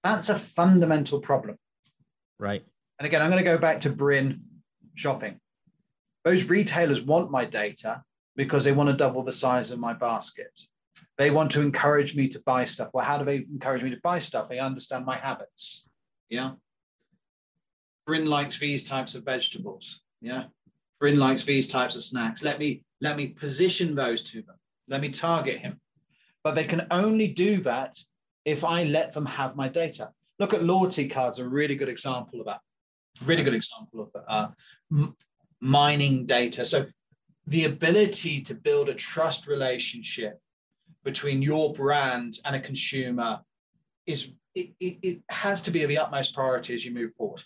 That's 0.05 0.29
a 0.29 0.39
fundamental 0.39 1.19
problem. 1.19 1.59
Right. 2.39 2.65
And 3.01 3.07
again, 3.09 3.23
I'm 3.23 3.31
going 3.33 3.43
to 3.43 3.51
go 3.51 3.59
back 3.59 3.81
to 3.81 3.91
Bryn 3.91 4.41
shopping. 4.95 5.41
Those 6.23 6.45
retailers 6.45 7.03
want 7.03 7.33
my 7.33 7.45
data 7.45 8.05
because 8.37 8.63
they 8.63 8.71
want 8.71 8.91
to 8.91 8.97
double 8.97 9.25
the 9.25 9.33
size 9.33 9.73
of 9.73 9.81
my 9.81 9.95
basket. 9.95 10.61
They 11.17 11.31
want 11.31 11.53
to 11.53 11.63
encourage 11.63 12.17
me 12.17 12.29
to 12.29 12.43
buy 12.45 12.65
stuff. 12.65 12.91
Well, 12.93 13.05
how 13.05 13.19
do 13.19 13.25
they 13.25 13.37
encourage 13.37 13.83
me 13.83 13.91
to 13.91 14.01
buy 14.03 14.19
stuff? 14.19 14.49
They 14.49 14.59
understand 14.59 15.05
my 15.05 15.17
habits. 15.17 15.89
Yeah. 16.29 16.53
Bryn 18.07 18.27
likes 18.27 18.59
these 18.59 18.85
types 18.85 19.15
of 19.15 19.25
vegetables. 19.25 20.01
Yeah. 20.21 20.45
Bryn 20.99 21.19
likes 21.19 21.45
these 21.45 21.69
types 21.69 21.97
of 21.97 22.03
snacks. 22.03 22.43
Let 22.43 22.59
me 22.59 22.83
let 23.01 23.17
me 23.17 23.29
position 23.29 23.95
those 23.95 24.23
to 24.25 24.43
them. 24.43 24.57
Let 24.89 25.01
me 25.01 25.11
target 25.11 25.59
him. 25.59 25.81
But 26.43 26.55
they 26.55 26.65
can 26.65 26.87
only 26.91 27.29
do 27.29 27.59
that 27.59 27.97
if 28.45 28.65
I 28.65 28.85
let 28.85 29.13
them 29.13 29.27
have 29.27 29.57
my 29.57 29.69
data. 29.69 30.13
Look 30.39 30.53
at 30.53 30.65
loyalty 30.65 31.09
cards, 31.09 31.39
a 31.39 31.49
really 31.49 31.77
good 31.77 31.89
example 31.89 32.41
of 32.41 32.47
that. 32.47 32.61
Really 33.25 33.45
good 33.45 33.55
example 33.55 34.03
of 34.03 34.23
uh, 34.27 34.49
m- 34.91 35.15
mining 35.61 36.27
data. 36.27 36.65
So 36.65 36.87
the 37.47 37.67
ability 37.67 38.43
to 38.43 38.55
build 38.55 38.89
a 38.89 38.95
trust 38.95 39.47
relationship 39.47 40.41
between 41.05 41.43
your 41.43 41.73
brand 41.73 42.39
and 42.45 42.57
a 42.57 42.61
consumer 42.61 43.41
is 44.07 44.31
it, 44.55 44.71
it, 44.81 44.99
it 45.03 45.23
has 45.29 45.63
to 45.63 45.71
be 45.71 45.83
of 45.83 45.89
the 45.89 45.99
utmost 45.99 46.35
priority 46.35 46.75
as 46.75 46.85
you 46.85 46.93
move 46.93 47.15
forward. 47.15 47.43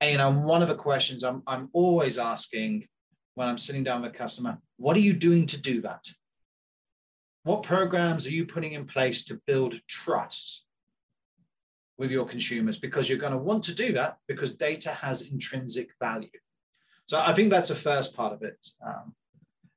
And 0.00 0.12
you 0.12 0.18
know, 0.18 0.32
one 0.32 0.62
of 0.62 0.68
the 0.68 0.74
questions 0.74 1.22
I'm, 1.22 1.42
I'm 1.46 1.68
always 1.72 2.18
asking 2.18 2.86
when 3.34 3.48
I'm 3.48 3.58
sitting 3.58 3.84
down 3.84 4.02
with 4.02 4.14
a 4.14 4.16
customer, 4.16 4.58
what 4.76 4.96
are 4.96 5.00
you 5.00 5.12
doing 5.12 5.46
to 5.48 5.60
do 5.60 5.82
that? 5.82 6.04
What 7.44 7.62
programs 7.62 8.26
are 8.26 8.32
you 8.32 8.46
putting 8.46 8.72
in 8.72 8.86
place 8.86 9.24
to 9.24 9.40
build 9.46 9.74
trust 9.88 10.64
with 11.98 12.10
your 12.10 12.26
consumers? 12.26 12.78
Because 12.78 13.08
you're 13.08 13.18
going 13.18 13.32
to 13.32 13.38
want 13.38 13.64
to 13.64 13.74
do 13.74 13.92
that 13.94 14.18
because 14.28 14.54
data 14.54 14.90
has 14.90 15.22
intrinsic 15.22 15.90
value. 16.00 16.28
So 17.06 17.20
I 17.20 17.32
think 17.34 17.50
that's 17.50 17.68
the 17.68 17.74
first 17.74 18.14
part 18.14 18.32
of 18.32 18.42
it, 18.42 18.64
um, 18.86 19.14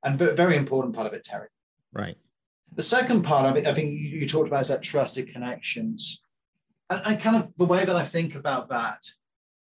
and 0.04 0.18
very 0.18 0.56
important 0.56 0.94
part 0.94 1.06
of 1.06 1.12
it, 1.12 1.24
Terry. 1.24 1.48
Right. 1.92 2.16
The 2.76 2.82
second 2.82 3.22
part 3.22 3.46
of 3.46 3.56
it, 3.56 3.66
I 3.66 3.72
think 3.72 3.98
you, 3.98 4.28
talked 4.28 4.48
about 4.48 4.60
is 4.60 4.68
that 4.68 4.82
trusted 4.82 5.32
connections. 5.32 6.22
And, 6.90 7.02
and 7.06 7.20
kind 7.20 7.36
of 7.36 7.52
the 7.56 7.64
way 7.64 7.84
that 7.84 7.96
I 7.96 8.04
think 8.04 8.34
about 8.34 8.68
that, 8.68 9.02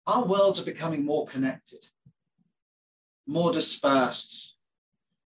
our 0.06 0.24
worlds 0.24 0.60
are 0.60 0.64
becoming 0.64 1.04
more 1.04 1.26
connected, 1.26 1.84
more 3.26 3.52
dispersed. 3.52 4.56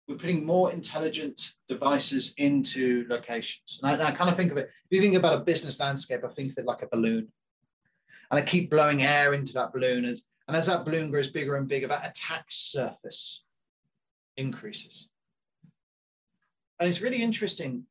We're 0.08 0.18
putting 0.18 0.46
more 0.46 0.74
intelligent 0.74 1.54
devices 1.70 2.34
into 2.38 3.06
locations. 3.10 3.80
And 3.82 4.02
I, 4.02 4.10
I 4.10 4.12
kind 4.12 4.30
of 4.30 4.36
think 4.36 4.52
of 4.52 4.58
it, 4.58 4.66
if 4.68 4.92
you 4.92 5.02
think 5.02 5.16
about 5.16 5.40
a 5.40 5.46
business 5.46 5.80
landscape, 5.80 6.22
I 6.26 6.34
think 6.34 6.52
of 6.52 6.58
it 6.58 6.66
like 6.66 6.82
a 6.82 6.88
balloon. 6.88 7.30
And 8.30 8.40
I 8.40 8.44
keep 8.44 8.70
blowing 8.70 9.04
air 9.04 9.34
into 9.34 9.54
that 9.54 9.72
balloon. 9.72 10.04
And 10.04 10.58
as 10.58 10.68
that 10.68 10.84
balloon 10.84 11.12
grows 11.12 11.30
bigger 11.30 11.56
and 11.56 11.68
bigger, 11.68 11.88
that 11.88 12.08
attack 12.08 12.46
surface 12.50 13.46
increases. 14.36 15.09
And 16.80 16.88
it's 16.88 17.02
really 17.02 17.22
interesting. 17.22 17.86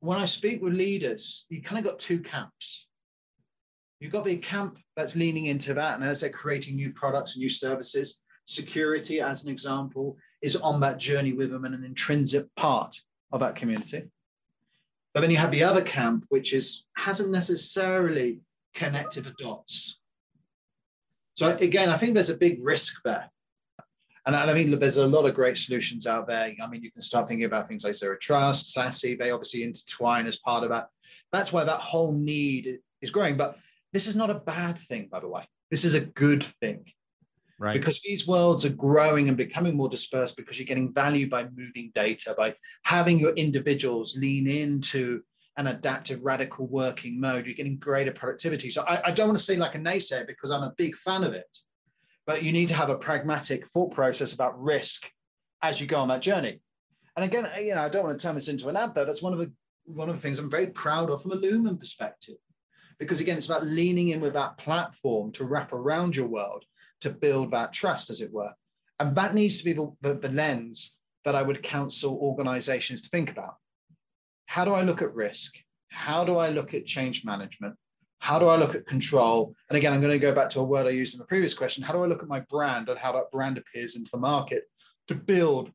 When 0.00 0.18
I 0.18 0.24
speak 0.24 0.62
with 0.62 0.74
leaders, 0.74 1.46
you 1.50 1.60
kind 1.60 1.78
of 1.78 1.90
got 1.90 2.00
two 2.00 2.20
camps. 2.20 2.86
You've 4.00 4.12
got 4.12 4.24
the 4.24 4.38
camp 4.38 4.78
that's 4.96 5.14
leaning 5.14 5.46
into 5.46 5.74
that, 5.74 5.96
and 5.96 6.04
as 6.04 6.22
they're 6.22 6.30
creating 6.30 6.76
new 6.76 6.90
products 6.92 7.34
and 7.34 7.42
new 7.42 7.50
services, 7.50 8.20
security, 8.46 9.20
as 9.20 9.44
an 9.44 9.50
example, 9.50 10.16
is 10.40 10.56
on 10.56 10.80
that 10.80 10.98
journey 10.98 11.34
with 11.34 11.50
them 11.50 11.66
and 11.66 11.74
an 11.74 11.84
intrinsic 11.84 12.46
part 12.56 12.96
of 13.30 13.40
that 13.40 13.56
community. 13.56 14.10
But 15.12 15.20
then 15.20 15.30
you 15.30 15.36
have 15.36 15.50
the 15.50 15.64
other 15.64 15.82
camp, 15.82 16.24
which 16.28 16.54
is 16.54 16.86
hasn't 16.96 17.30
necessarily 17.30 18.40
connected 18.74 19.24
the 19.24 19.34
dots. 19.38 19.98
So 21.34 21.54
again, 21.56 21.88
I 21.88 21.96
think 21.96 22.14
there's 22.14 22.30
a 22.30 22.36
big 22.36 22.64
risk 22.64 23.02
there. 23.04 23.30
And 24.26 24.36
I 24.36 24.52
mean, 24.52 24.78
there's 24.78 24.98
a 24.98 25.06
lot 25.06 25.26
of 25.26 25.34
great 25.34 25.56
solutions 25.56 26.06
out 26.06 26.28
there. 26.28 26.52
I 26.62 26.66
mean, 26.66 26.82
you 26.82 26.90
can 26.90 27.02
start 27.02 27.26
thinking 27.26 27.46
about 27.46 27.68
things 27.68 27.84
like 27.84 27.94
Zero 27.94 28.16
Trust, 28.20 28.76
SASE, 28.76 29.18
they 29.18 29.30
obviously 29.30 29.62
intertwine 29.62 30.26
as 30.26 30.36
part 30.36 30.62
of 30.62 30.70
that. 30.70 30.88
That's 31.32 31.52
why 31.52 31.64
that 31.64 31.80
whole 31.80 32.12
need 32.12 32.80
is 33.00 33.10
growing. 33.10 33.36
But 33.36 33.56
this 33.92 34.06
is 34.06 34.16
not 34.16 34.30
a 34.30 34.34
bad 34.34 34.78
thing, 34.78 35.08
by 35.10 35.20
the 35.20 35.28
way. 35.28 35.48
This 35.70 35.84
is 35.84 35.94
a 35.94 36.00
good 36.00 36.44
thing. 36.60 36.84
Right. 37.58 37.74
Because 37.74 38.00
these 38.00 38.26
worlds 38.26 38.64
are 38.64 38.70
growing 38.70 39.28
and 39.28 39.36
becoming 39.36 39.76
more 39.76 39.88
dispersed 39.88 40.36
because 40.36 40.58
you're 40.58 40.66
getting 40.66 40.94
value 40.94 41.28
by 41.28 41.48
moving 41.54 41.90
data, 41.94 42.34
by 42.36 42.56
having 42.84 43.18
your 43.18 43.32
individuals 43.32 44.16
lean 44.16 44.48
into 44.48 45.22
an 45.56 45.66
adaptive 45.66 46.20
radical 46.22 46.66
working 46.66 47.20
mode. 47.20 47.46
You're 47.46 47.54
getting 47.54 47.76
greater 47.76 48.12
productivity. 48.12 48.70
So 48.70 48.82
I, 48.82 49.08
I 49.08 49.10
don't 49.10 49.28
want 49.28 49.38
to 49.38 49.44
say 49.44 49.56
like 49.56 49.74
a 49.74 49.78
naysayer 49.78 50.26
because 50.26 50.50
I'm 50.50 50.62
a 50.62 50.74
big 50.76 50.96
fan 50.96 51.22
of 51.22 51.34
it 51.34 51.58
but 52.30 52.44
you 52.44 52.52
need 52.52 52.68
to 52.68 52.74
have 52.74 52.90
a 52.90 52.96
pragmatic 52.96 53.66
thought 53.70 53.92
process 53.92 54.32
about 54.32 54.62
risk 54.62 55.10
as 55.62 55.80
you 55.80 55.86
go 55.88 55.98
on 55.98 56.06
that 56.06 56.22
journey. 56.22 56.60
And 57.16 57.24
again, 57.24 57.44
uh, 57.44 57.58
you 57.58 57.74
know, 57.74 57.80
I 57.80 57.88
don't 57.88 58.04
want 58.04 58.20
to 58.20 58.24
turn 58.24 58.36
this 58.36 58.46
into 58.46 58.68
an 58.68 58.76
advert. 58.76 59.08
That's 59.08 59.20
one 59.20 59.32
of 59.32 59.40
the 59.40 59.50
one 59.86 60.08
of 60.08 60.14
the 60.14 60.22
things 60.22 60.38
I'm 60.38 60.48
very 60.48 60.68
proud 60.68 61.10
of 61.10 61.22
from 61.22 61.32
a 61.32 61.34
Lumen 61.34 61.76
perspective, 61.76 62.36
because 63.00 63.18
again, 63.18 63.36
it's 63.36 63.46
about 63.46 63.66
leaning 63.66 64.10
in 64.10 64.20
with 64.20 64.34
that 64.34 64.58
platform 64.58 65.32
to 65.32 65.44
wrap 65.44 65.72
around 65.72 66.14
your 66.14 66.28
world 66.28 66.64
to 67.00 67.10
build 67.10 67.50
that 67.50 67.72
trust, 67.72 68.10
as 68.10 68.20
it 68.20 68.32
were. 68.32 68.54
And 69.00 69.16
that 69.16 69.34
needs 69.34 69.58
to 69.58 69.64
be 69.64 69.72
the, 69.72 69.92
the, 70.00 70.14
the 70.14 70.28
lens 70.28 70.94
that 71.24 71.34
I 71.34 71.42
would 71.42 71.64
counsel 71.64 72.16
organizations 72.16 73.02
to 73.02 73.08
think 73.08 73.32
about. 73.32 73.56
How 74.46 74.64
do 74.64 74.72
I 74.72 74.82
look 74.82 75.02
at 75.02 75.16
risk? 75.16 75.56
How 75.88 76.22
do 76.22 76.36
I 76.36 76.50
look 76.50 76.74
at 76.74 76.86
change 76.86 77.24
management? 77.24 77.74
How 78.20 78.38
do 78.38 78.46
I 78.46 78.56
look 78.56 78.74
at 78.74 78.86
control? 78.86 79.54
And 79.68 79.76
again, 79.76 79.92
I'm 79.92 80.00
going 80.00 80.12
to 80.12 80.18
go 80.18 80.34
back 80.34 80.50
to 80.50 80.60
a 80.60 80.64
word 80.64 80.86
I 80.86 80.90
used 80.90 81.14
in 81.14 81.18
the 81.18 81.24
previous 81.24 81.54
question. 81.54 81.82
How 81.82 81.92
do 81.92 82.04
I 82.04 82.06
look 82.06 82.22
at 82.22 82.28
my 82.28 82.40
brand 82.40 82.88
and 82.88 82.98
how 82.98 83.12
that 83.12 83.30
brand 83.32 83.58
appears 83.58 83.96
into 83.96 84.10
the 84.10 84.18
market 84.18 84.64
to 85.08 85.14
build 85.14 85.72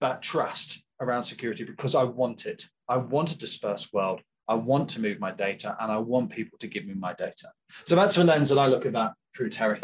that 0.00 0.20
trust 0.20 0.84
around 1.00 1.24
security? 1.24 1.64
Because 1.64 1.94
I 1.94 2.04
want 2.04 2.46
it. 2.46 2.68
I 2.88 2.96
want 2.96 3.32
a 3.32 3.38
dispersed 3.38 3.92
world. 3.92 4.20
I 4.48 4.56
want 4.56 4.90
to 4.90 5.00
move 5.00 5.20
my 5.20 5.30
data 5.30 5.76
and 5.80 5.90
I 5.90 5.98
want 5.98 6.30
people 6.30 6.58
to 6.58 6.66
give 6.66 6.84
me 6.84 6.94
my 6.94 7.14
data. 7.14 7.48
So 7.84 7.96
that's 7.96 8.16
the 8.16 8.24
lens 8.24 8.50
that 8.50 8.58
I 8.58 8.66
look 8.66 8.84
at 8.86 8.92
that 8.92 9.12
through, 9.34 9.50
Terry. 9.50 9.80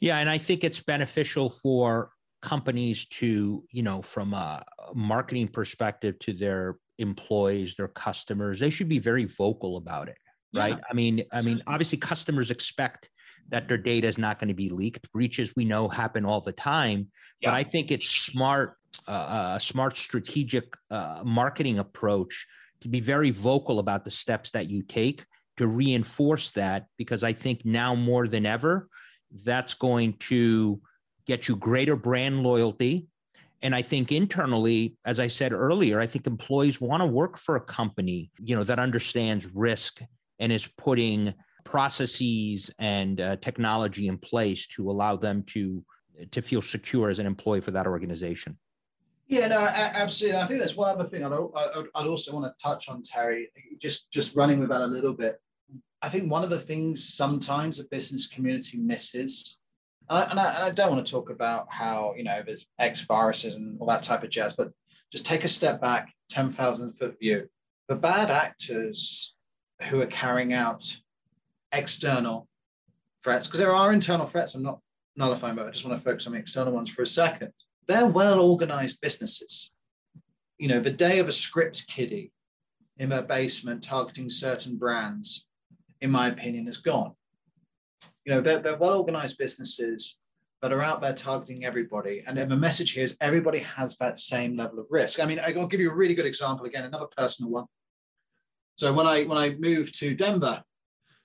Yeah, 0.00 0.18
and 0.18 0.28
I 0.28 0.36
think 0.36 0.64
it's 0.64 0.80
beneficial 0.80 1.48
for 1.48 2.10
companies 2.42 3.06
to, 3.06 3.64
you 3.70 3.82
know, 3.82 4.02
from 4.02 4.34
a 4.34 4.64
marketing 4.94 5.48
perspective 5.48 6.18
to 6.18 6.32
their 6.32 6.76
employees, 6.98 7.76
their 7.76 7.88
customers, 7.88 8.60
they 8.60 8.68
should 8.68 8.88
be 8.88 8.98
very 8.98 9.24
vocal 9.24 9.78
about 9.78 10.08
it, 10.08 10.18
right? 10.54 10.74
Yeah. 10.78 10.90
I 10.90 10.94
mean, 10.94 11.24
I 11.32 11.42
mean, 11.42 11.62
obviously 11.66 11.98
customers 11.98 12.50
expect 12.50 13.10
that 13.50 13.68
their 13.68 13.78
data 13.78 14.06
is 14.06 14.16
not 14.16 14.38
going 14.38 14.48
to 14.48 14.54
be 14.54 14.70
leaked. 14.70 15.10
Breaches 15.12 15.52
we 15.56 15.64
know 15.64 15.88
happen 15.88 16.24
all 16.24 16.40
the 16.40 16.52
time, 16.52 17.08
yeah. 17.40 17.50
but 17.50 17.54
I 17.54 17.62
think 17.62 17.90
it's 17.90 18.08
smart, 18.08 18.76
uh, 19.06 19.54
a 19.56 19.60
smart 19.60 19.96
strategic 19.96 20.74
uh, 20.90 21.20
marketing 21.24 21.78
approach 21.78 22.46
to 22.80 22.88
be 22.88 23.00
very 23.00 23.30
vocal 23.30 23.78
about 23.78 24.04
the 24.04 24.10
steps 24.10 24.50
that 24.52 24.68
you 24.70 24.82
take 24.82 25.24
to 25.56 25.66
reinforce 25.66 26.50
that, 26.52 26.86
because 26.96 27.22
I 27.22 27.32
think 27.32 27.64
now 27.64 27.94
more 27.94 28.26
than 28.26 28.46
ever, 28.46 28.88
that's 29.44 29.74
going 29.74 30.14
to 30.14 30.80
get 31.26 31.48
you 31.48 31.56
greater 31.56 31.96
brand 31.96 32.42
loyalty. 32.42 33.06
And 33.62 33.74
I 33.74 33.82
think 33.82 34.12
internally, 34.12 34.96
as 35.06 35.18
I 35.20 35.28
said 35.28 35.52
earlier, 35.52 36.00
I 36.00 36.06
think 36.06 36.26
employees 36.26 36.80
want 36.80 37.02
to 37.02 37.06
work 37.06 37.38
for 37.38 37.56
a 37.56 37.60
company, 37.60 38.30
you 38.38 38.54
know, 38.56 38.64
that 38.64 38.78
understands 38.78 39.46
risk 39.54 40.00
and 40.38 40.52
is 40.52 40.68
putting 40.78 41.34
processes 41.64 42.70
and 42.78 43.20
uh, 43.20 43.36
technology 43.36 44.08
in 44.08 44.18
place 44.18 44.66
to 44.68 44.90
allow 44.90 45.16
them 45.16 45.42
to 45.48 45.84
to 46.30 46.40
feel 46.40 46.62
secure 46.62 47.08
as 47.08 47.18
an 47.18 47.26
employee 47.26 47.60
for 47.60 47.72
that 47.72 47.88
organization. 47.88 48.56
Yeah, 49.26 49.48
no, 49.48 49.58
absolutely. 49.58 50.38
I 50.38 50.46
think 50.46 50.60
there's 50.60 50.76
one 50.76 50.90
other 50.90 51.08
thing 51.08 51.24
I'd, 51.24 51.32
I'd 51.32 52.06
also 52.06 52.32
want 52.32 52.44
to 52.44 52.62
touch 52.62 52.88
on, 52.88 53.02
Terry. 53.02 53.48
Just 53.80 54.10
just 54.12 54.36
running 54.36 54.60
with 54.60 54.68
that 54.68 54.82
a 54.82 54.86
little 54.86 55.14
bit. 55.14 55.40
I 56.02 56.08
think 56.08 56.30
one 56.30 56.44
of 56.44 56.50
the 56.50 56.60
things 56.60 57.14
sometimes 57.14 57.78
the 57.78 57.88
business 57.90 58.26
community 58.26 58.78
misses 58.78 59.58
and 60.08 60.18
I, 60.18 60.22
and 60.30 60.40
I, 60.40 60.54
and 60.54 60.64
I 60.64 60.70
don't 60.70 60.92
want 60.92 61.06
to 61.06 61.10
talk 61.10 61.30
about 61.30 61.72
how, 61.72 62.14
you 62.16 62.24
know, 62.24 62.42
there's 62.44 62.66
X 62.78 63.02
viruses 63.02 63.56
and 63.56 63.78
all 63.80 63.86
that 63.88 64.02
type 64.02 64.22
of 64.22 64.30
jazz, 64.30 64.54
but 64.54 64.70
just 65.12 65.26
take 65.26 65.44
a 65.44 65.48
step 65.48 65.80
back, 65.80 66.12
10,000 66.30 66.92
foot 66.92 67.18
view. 67.18 67.48
The 67.88 67.96
bad 67.96 68.30
actors 68.30 69.33
who 69.84 70.00
are 70.00 70.06
carrying 70.06 70.52
out 70.52 70.94
external 71.72 72.48
threats, 73.22 73.46
because 73.46 73.60
there 73.60 73.74
are 73.74 73.92
internal 73.92 74.26
threats, 74.26 74.54
I'm 74.54 74.62
not 74.62 74.80
nullifying, 75.16 75.56
but 75.56 75.66
I 75.66 75.70
just 75.70 75.84
want 75.84 75.98
to 75.98 76.04
focus 76.04 76.26
on 76.26 76.32
the 76.32 76.38
external 76.38 76.72
ones 76.72 76.90
for 76.90 77.02
a 77.02 77.06
second. 77.06 77.52
They're 77.86 78.06
well 78.06 78.40
organized 78.40 79.00
businesses. 79.00 79.70
You 80.58 80.68
know, 80.68 80.80
the 80.80 80.90
day 80.90 81.18
of 81.18 81.28
a 81.28 81.32
script 81.32 81.86
kiddie 81.88 82.32
in 82.98 83.08
their 83.08 83.22
basement 83.22 83.82
targeting 83.82 84.30
certain 84.30 84.76
brands, 84.76 85.46
in 86.00 86.10
my 86.10 86.28
opinion, 86.28 86.68
is 86.68 86.78
gone 86.78 87.14
you 88.24 88.32
know, 88.32 88.40
they're, 88.40 88.58
they're 88.58 88.76
well 88.76 88.98
organized 88.98 89.38
businesses 89.38 90.18
that 90.62 90.72
are 90.72 90.82
out 90.82 91.00
there 91.00 91.12
targeting 91.12 91.64
everybody. 91.64 92.22
And 92.26 92.38
the 92.38 92.56
message 92.56 92.92
here 92.92 93.04
is 93.04 93.16
everybody 93.20 93.58
has 93.60 93.96
that 93.98 94.18
same 94.18 94.56
level 94.56 94.78
of 94.78 94.86
risk. 94.88 95.20
I 95.20 95.26
mean, 95.26 95.38
I'll 95.38 95.66
give 95.66 95.80
you 95.80 95.90
a 95.90 95.94
really 95.94 96.14
good 96.14 96.26
example 96.26 96.64
again, 96.66 96.84
another 96.84 97.06
personal 97.16 97.50
one. 97.50 97.66
So 98.76 98.92
when 98.92 99.06
I 99.06 99.24
when 99.24 99.38
I 99.38 99.50
moved 99.50 99.98
to 100.00 100.14
Denver, 100.14 100.62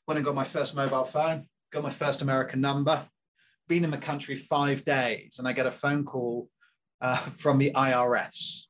when 0.06 0.18
I 0.18 0.22
got 0.22 0.36
my 0.36 0.44
first 0.44 0.76
mobile 0.76 1.06
phone, 1.06 1.46
got 1.72 1.84
my 1.84 1.90
first 1.90 2.22
American 2.22 2.62
number, 2.62 3.02
been 3.68 3.84
in 3.84 3.92
the 3.92 3.98
country 3.98 4.36
five 4.38 4.84
days, 4.86 5.40
and 5.40 5.48
I 5.48 5.54
get 5.54 5.66
a 5.66 5.72
phone 5.72 6.06
call 6.06 6.50
uh, 7.02 7.18
from 7.38 7.58
the 7.58 7.72
IRS. 7.72 8.66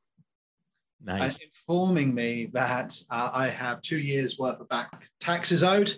Nice. 1.02 1.36
Uh, 1.36 1.44
informing 1.44 2.14
me 2.14 2.50
that 2.52 3.00
uh, 3.10 3.30
I 3.32 3.48
have 3.48 3.80
two 3.80 3.98
years 3.98 4.38
worth 4.38 4.60
of 4.60 4.68
back 4.68 5.08
taxes 5.18 5.62
owed 5.62 5.94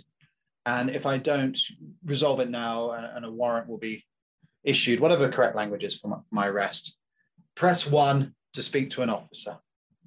and 0.65 0.91
if 0.91 1.07
I 1.07 1.19
don't 1.19 1.59
resolve 2.05 2.41
it 2.41 2.51
now 2.51 2.93
and, 2.93 3.05
and 3.05 3.25
a 3.25 3.31
warrant 3.31 3.69
will 3.69 3.79
be 3.79 4.05
issued, 4.63 5.01
whatever 5.01 5.27
the 5.27 5.33
correct 5.33 5.57
language 5.57 5.85
is 5.85 5.99
for 5.99 6.09
my, 6.09 6.17
for 6.17 6.35
my 6.35 6.49
arrest, 6.49 6.97
press 7.55 7.87
one 7.87 8.35
to 8.55 8.63
speak 8.63 8.91
to 8.91 9.03
an 9.03 9.11
officer. 9.11 9.59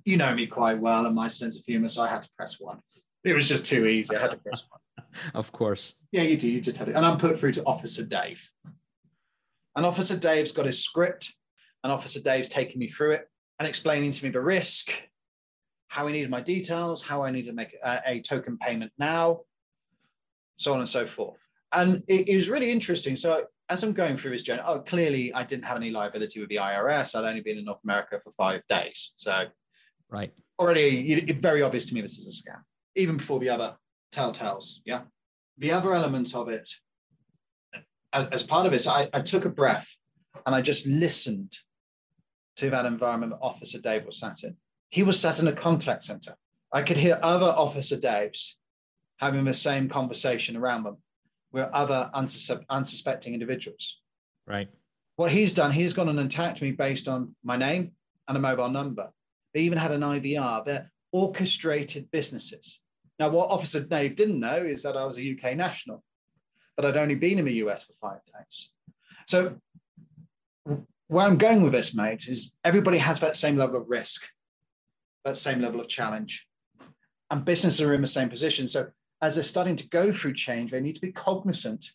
You 0.06 0.18
know 0.18 0.34
me 0.34 0.48
quite 0.48 0.80
well 0.80 1.06
and 1.06 1.16
my 1.16 1.28
sense 1.28 1.60
of 1.60 1.66
humor, 1.66 1.88
so 1.88 2.02
I 2.02 2.08
had 2.08 2.24
to 2.24 2.30
press 2.38 2.60
one. 2.60 2.80
It 3.24 3.34
was 3.34 3.50
just 3.50 3.66
too 3.66 3.88
easy. 3.88 4.16
I 4.16 4.22
had 4.22 4.32
to 4.32 4.38
press 4.38 4.66
one. 4.70 4.80
of 5.34 5.52
course. 5.52 5.96
Yeah, 6.12 6.22
you 6.22 6.38
do. 6.38 6.48
You 6.48 6.62
just 6.62 6.78
had 6.78 6.90
it. 6.90 6.96
And 6.96 7.06
I'm 7.06 7.18
put 7.18 7.40
through 7.40 7.54
to 7.54 7.64
Officer 7.66 8.06
Dave. 8.06 8.48
And 9.76 9.86
Officer 9.86 10.18
Dave's 10.18 10.52
got 10.52 10.68
his 10.68 10.84
script, 10.84 11.34
and 11.84 11.92
Officer 11.92 12.22
Dave's 12.22 12.50
taking 12.50 12.80
me 12.80 12.88
through 12.88 13.12
it 13.12 13.30
and 13.60 13.68
explaining 13.68 14.12
to 14.12 14.24
me 14.24 14.30
the 14.30 14.42
risk, 14.42 14.92
how 15.88 16.08
he 16.08 16.14
needed 16.14 16.30
my 16.30 16.42
details, 16.42 17.06
how 17.06 17.24
I 17.24 17.32
need 17.32 17.46
to 17.46 17.54
make 17.54 17.76
a, 17.84 18.02
a 18.06 18.22
token 18.22 18.58
payment 18.58 18.92
now, 18.98 19.42
so 20.58 20.74
on 20.74 20.80
and 20.80 20.90
so 20.90 21.06
forth. 21.06 21.40
And 21.72 22.04
it, 22.08 22.30
it 22.30 22.36
was 22.36 22.50
really 22.50 22.72
interesting. 22.72 23.18
So 23.18 23.46
as 23.70 23.84
I'm 23.84 23.94
going 23.94 24.18
through 24.18 24.32
this 24.32 24.44
journey, 24.44 24.62
oh, 24.66 24.80
clearly 24.80 25.34
I 25.34 25.44
didn't 25.44 25.66
have 25.66 25.78
any 25.78 25.92
liability 25.92 26.40
with 26.40 26.50
the 26.50 26.58
IRS. 26.58 27.16
I'd 27.16 27.28
only 27.28 27.42
been 27.42 27.58
in 27.58 27.66
North 27.66 27.84
America 27.84 28.20
for 28.24 28.32
five 28.34 28.62
days. 28.68 29.14
So 29.16 29.46
right. 30.10 30.32
already 30.60 31.14
it's 31.14 31.42
very 31.42 31.62
obvious 31.62 31.86
to 31.88 31.94
me 31.94 32.02
this 32.02 32.18
is 32.18 32.28
a 32.28 32.50
scam, 32.50 32.62
even 32.96 33.18
before 33.18 33.40
the 33.40 33.50
other 33.50 33.76
telltales. 34.12 34.80
Yeah. 34.86 35.02
The 35.58 35.72
other 35.72 35.94
element 35.94 36.36
of 36.36 36.50
it, 36.50 36.70
as, 38.14 38.28
as 38.28 38.44
part 38.44 38.66
of 38.66 38.74
it, 38.74 38.88
I, 38.88 39.10
I 39.14 39.22
took 39.22 39.46
a 39.46 39.50
breath 39.50 39.88
and 40.46 40.54
I 40.56 40.62
just 40.62 40.86
listened 40.86 41.54
to 42.58 42.70
that 42.70 42.86
environment 42.86 43.32
that 43.32 43.40
Officer 43.42 43.80
Dave 43.80 44.06
was 44.06 44.20
sat 44.20 44.44
in. 44.44 44.56
He 44.90 45.04
was 45.04 45.20
sat 45.20 45.40
in 45.40 45.48
a 45.48 45.54
contact 45.54 46.04
center. 46.04 46.36
I 46.72 46.84
could 46.84 46.98
hear 46.98 47.20
other 47.22 47.48
Officer 47.48 47.98
Daves 47.98 48.54
having 49.18 49.46
the 49.46 49.54
same 49.54 49.88
conversation 49.88 50.58
around 50.58 50.84
them 50.84 50.98
with 51.52 51.70
other 51.72 52.10
unsus- 52.14 52.66
unsuspecting 52.70 53.34
individuals. 53.34 54.02
Right. 54.46 54.68
What 55.16 55.32
he's 55.32 55.54
done, 55.54 55.72
he's 55.72 55.94
gone 55.94 56.10
and 56.10 56.20
attacked 56.20 56.62
me 56.62 56.72
based 56.72 57.08
on 57.08 57.34
my 57.44 57.56
name 57.56 57.92
and 58.28 58.38
a 58.38 58.42
mobile 58.42 58.70
number. 58.70 59.12
They 59.56 59.62
even 59.62 59.78
had 59.78 59.92
an 59.92 60.02
IVR. 60.02 60.66
They're 60.66 60.92
orchestrated 61.14 62.12
businesses. 62.12 62.82
Now, 63.20 63.30
what 63.30 63.50
Officer 63.50 63.80
Dave 63.80 64.18
didn't 64.18 64.42
know 64.42 64.58
is 64.58 64.84
that 64.84 64.98
I 64.98 65.06
was 65.06 65.18
a 65.18 65.32
UK 65.32 65.56
national, 65.56 66.04
that 66.76 66.86
I'd 66.86 66.98
only 66.98 67.16
been 67.16 67.40
in 67.40 67.46
the 67.46 67.64
US 67.64 67.84
for 67.84 67.94
five 67.94 68.20
days. 68.26 68.70
So, 69.26 69.58
where 71.08 71.26
I'm 71.26 71.38
going 71.38 71.64
with 71.64 71.72
this, 71.72 71.96
mate, 71.96 72.28
is 72.28 72.54
everybody 72.66 72.98
has 72.98 73.22
that 73.22 73.38
same 73.38 73.56
level 73.56 73.78
of 73.78 73.90
risk, 73.90 74.28
that 75.24 75.38
same 75.38 75.62
level 75.62 75.80
of 75.80 75.88
challenge, 75.88 76.46
and 77.32 77.46
businesses 77.46 77.80
are 77.80 77.94
in 77.94 78.02
the 78.02 78.08
same 78.08 78.28
position. 78.28 78.68
So, 78.68 78.92
as 79.22 79.36
they're 79.36 79.46
starting 79.46 79.78
to 79.78 79.88
go 79.88 80.12
through 80.12 80.34
change, 80.34 80.72
they 80.72 80.82
need 80.82 80.96
to 80.96 81.02
be 81.02 81.14
cognizant 81.14 81.86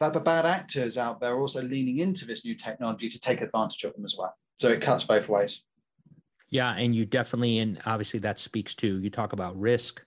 that 0.00 0.12
the 0.12 0.18
bad 0.18 0.44
actors 0.44 0.98
out 0.98 1.20
there 1.20 1.34
are 1.34 1.40
also 1.40 1.62
leaning 1.62 2.00
into 2.00 2.24
this 2.24 2.44
new 2.44 2.56
technology 2.56 3.08
to 3.10 3.20
take 3.20 3.42
advantage 3.42 3.84
of 3.84 3.94
them 3.94 4.04
as 4.04 4.16
well. 4.18 4.36
So 4.56 4.70
it 4.70 4.82
cuts 4.82 5.04
both 5.04 5.28
ways. 5.28 5.62
Yeah, 6.52 6.74
and 6.74 6.94
you 6.94 7.06
definitely, 7.06 7.60
and 7.60 7.80
obviously 7.86 8.20
that 8.20 8.38
speaks 8.38 8.74
to 8.76 9.00
you 9.00 9.08
talk 9.08 9.32
about 9.32 9.58
risk. 9.58 10.04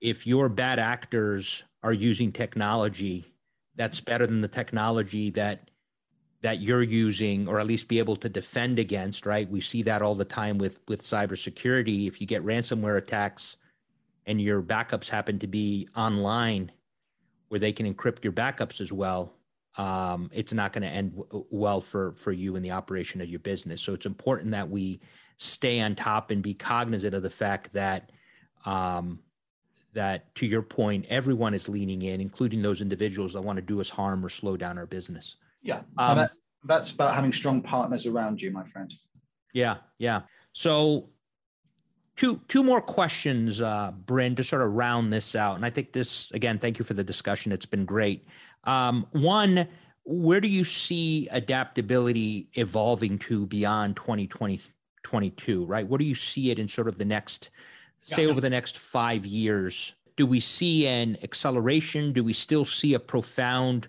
If 0.00 0.26
your 0.26 0.48
bad 0.48 0.80
actors 0.80 1.62
are 1.84 1.92
using 1.92 2.32
technology, 2.32 3.24
that's 3.76 4.00
better 4.00 4.26
than 4.26 4.40
the 4.40 4.48
technology 4.48 5.30
that 5.30 5.70
that 6.42 6.60
you're 6.60 6.82
using, 6.82 7.46
or 7.46 7.60
at 7.60 7.66
least 7.68 7.86
be 7.86 8.00
able 8.00 8.16
to 8.16 8.28
defend 8.28 8.80
against. 8.80 9.26
Right? 9.26 9.48
We 9.48 9.60
see 9.60 9.82
that 9.82 10.02
all 10.02 10.16
the 10.16 10.24
time 10.24 10.58
with 10.58 10.80
with 10.88 11.02
cybersecurity. 11.02 12.08
If 12.08 12.20
you 12.20 12.26
get 12.26 12.44
ransomware 12.44 12.98
attacks, 12.98 13.56
and 14.26 14.40
your 14.40 14.62
backups 14.62 15.08
happen 15.08 15.38
to 15.38 15.46
be 15.46 15.88
online 15.96 16.72
where 17.48 17.60
they 17.60 17.72
can 17.72 17.92
encrypt 17.92 18.24
your 18.24 18.32
backups 18.32 18.80
as 18.80 18.92
well 18.92 19.36
um, 19.76 20.30
it's 20.32 20.52
not 20.52 20.72
going 20.72 20.82
to 20.82 20.88
end 20.88 21.12
w- 21.16 21.46
well 21.50 21.80
for 21.80 22.12
for 22.14 22.32
you 22.32 22.56
in 22.56 22.62
the 22.62 22.70
operation 22.70 23.20
of 23.20 23.28
your 23.28 23.40
business 23.40 23.80
so 23.80 23.94
it's 23.94 24.06
important 24.06 24.50
that 24.50 24.68
we 24.68 25.00
stay 25.40 25.80
on 25.80 25.94
top 25.94 26.30
and 26.30 26.42
be 26.42 26.54
cognizant 26.54 27.14
of 27.14 27.22
the 27.22 27.30
fact 27.30 27.72
that 27.72 28.12
um, 28.66 29.18
that 29.94 30.34
to 30.36 30.46
your 30.46 30.62
point 30.62 31.06
everyone 31.08 31.54
is 31.54 31.68
leaning 31.68 32.02
in 32.02 32.20
including 32.20 32.62
those 32.62 32.80
individuals 32.80 33.32
that 33.32 33.42
want 33.42 33.56
to 33.56 33.62
do 33.62 33.80
us 33.80 33.88
harm 33.88 34.24
or 34.24 34.28
slow 34.28 34.56
down 34.56 34.78
our 34.78 34.86
business 34.86 35.36
yeah 35.62 35.80
um, 35.98 36.16
that, 36.16 36.30
that's 36.64 36.92
about 36.92 37.14
having 37.14 37.32
strong 37.32 37.62
partners 37.62 38.06
around 38.06 38.40
you 38.40 38.50
my 38.50 38.64
friend 38.64 38.92
yeah 39.52 39.76
yeah 39.98 40.20
so 40.52 41.08
two 42.20 42.38
two 42.48 42.62
more 42.62 42.82
questions, 42.82 43.62
uh, 43.62 43.92
Bryn, 44.04 44.34
to 44.36 44.44
sort 44.44 44.60
of 44.60 44.72
round 44.72 45.10
this 45.10 45.34
out. 45.34 45.56
And 45.56 45.64
I 45.64 45.70
think 45.70 45.92
this 45.92 46.30
again, 46.32 46.58
thank 46.58 46.78
you 46.78 46.84
for 46.84 46.92
the 46.92 47.02
discussion. 47.02 47.50
It's 47.50 47.66
been 47.66 47.86
great. 47.86 48.26
Um, 48.64 49.06
one, 49.12 49.66
where 50.04 50.40
do 50.40 50.48
you 50.48 50.64
see 50.64 51.28
adaptability 51.30 52.48
evolving 52.54 53.18
to 53.20 53.46
beyond 53.46 53.96
2022, 55.02 55.64
right? 55.64 55.86
What 55.86 56.00
do 56.00 56.06
you 56.06 56.14
see 56.14 56.50
it 56.50 56.58
in 56.58 56.68
sort 56.68 56.88
of 56.88 56.98
the 56.98 57.04
next, 57.04 57.50
say, 58.02 58.24
yeah. 58.24 58.30
over 58.30 58.40
the 58.40 58.50
next 58.50 58.78
five 58.78 59.24
years? 59.26 59.94
Do 60.16 60.26
we 60.26 60.40
see 60.40 60.86
an 60.86 61.16
acceleration? 61.22 62.12
Do 62.12 62.24
we 62.24 62.32
still 62.32 62.64
see 62.64 62.94
a 62.94 63.00
profound 63.00 63.88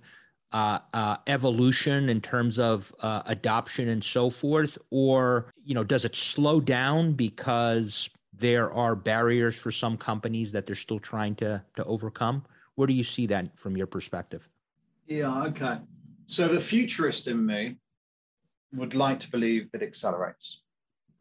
uh, 0.53 0.79
uh, 0.93 1.17
evolution 1.27 2.09
in 2.09 2.19
terms 2.19 2.59
of 2.59 2.93
uh, 2.99 3.21
adoption 3.25 3.87
and 3.87 4.03
so 4.03 4.29
forth, 4.29 4.77
or 4.89 5.45
you 5.63 5.73
know, 5.73 5.83
does 5.83 6.03
it 6.03 6.15
slow 6.15 6.59
down 6.59 7.13
because 7.13 8.09
there 8.33 8.71
are 8.73 8.95
barriers 8.95 9.55
for 9.55 9.71
some 9.71 9.95
companies 9.95 10.51
that 10.51 10.65
they're 10.65 10.75
still 10.75 10.99
trying 10.99 11.35
to 11.35 11.63
to 11.75 11.83
overcome? 11.85 12.43
Where 12.75 12.87
do 12.87 12.93
you 12.93 13.03
see 13.03 13.27
that 13.27 13.57
from 13.57 13.77
your 13.77 13.87
perspective? 13.87 14.47
Yeah, 15.07 15.43
okay. 15.43 15.77
So 16.25 16.47
the 16.47 16.61
futurist 16.61 17.27
in 17.27 17.45
me 17.45 17.77
would 18.73 18.93
like 18.93 19.19
to 19.21 19.31
believe 19.31 19.69
it 19.73 19.81
accelerates. 19.81 20.60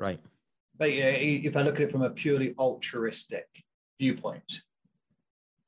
Right. 0.00 0.18
But 0.78 0.94
yeah, 0.94 1.10
if 1.10 1.56
I 1.56 1.62
look 1.62 1.74
at 1.76 1.82
it 1.82 1.92
from 1.92 2.02
a 2.02 2.10
purely 2.10 2.54
altruistic 2.58 3.46
viewpoint, 4.00 4.62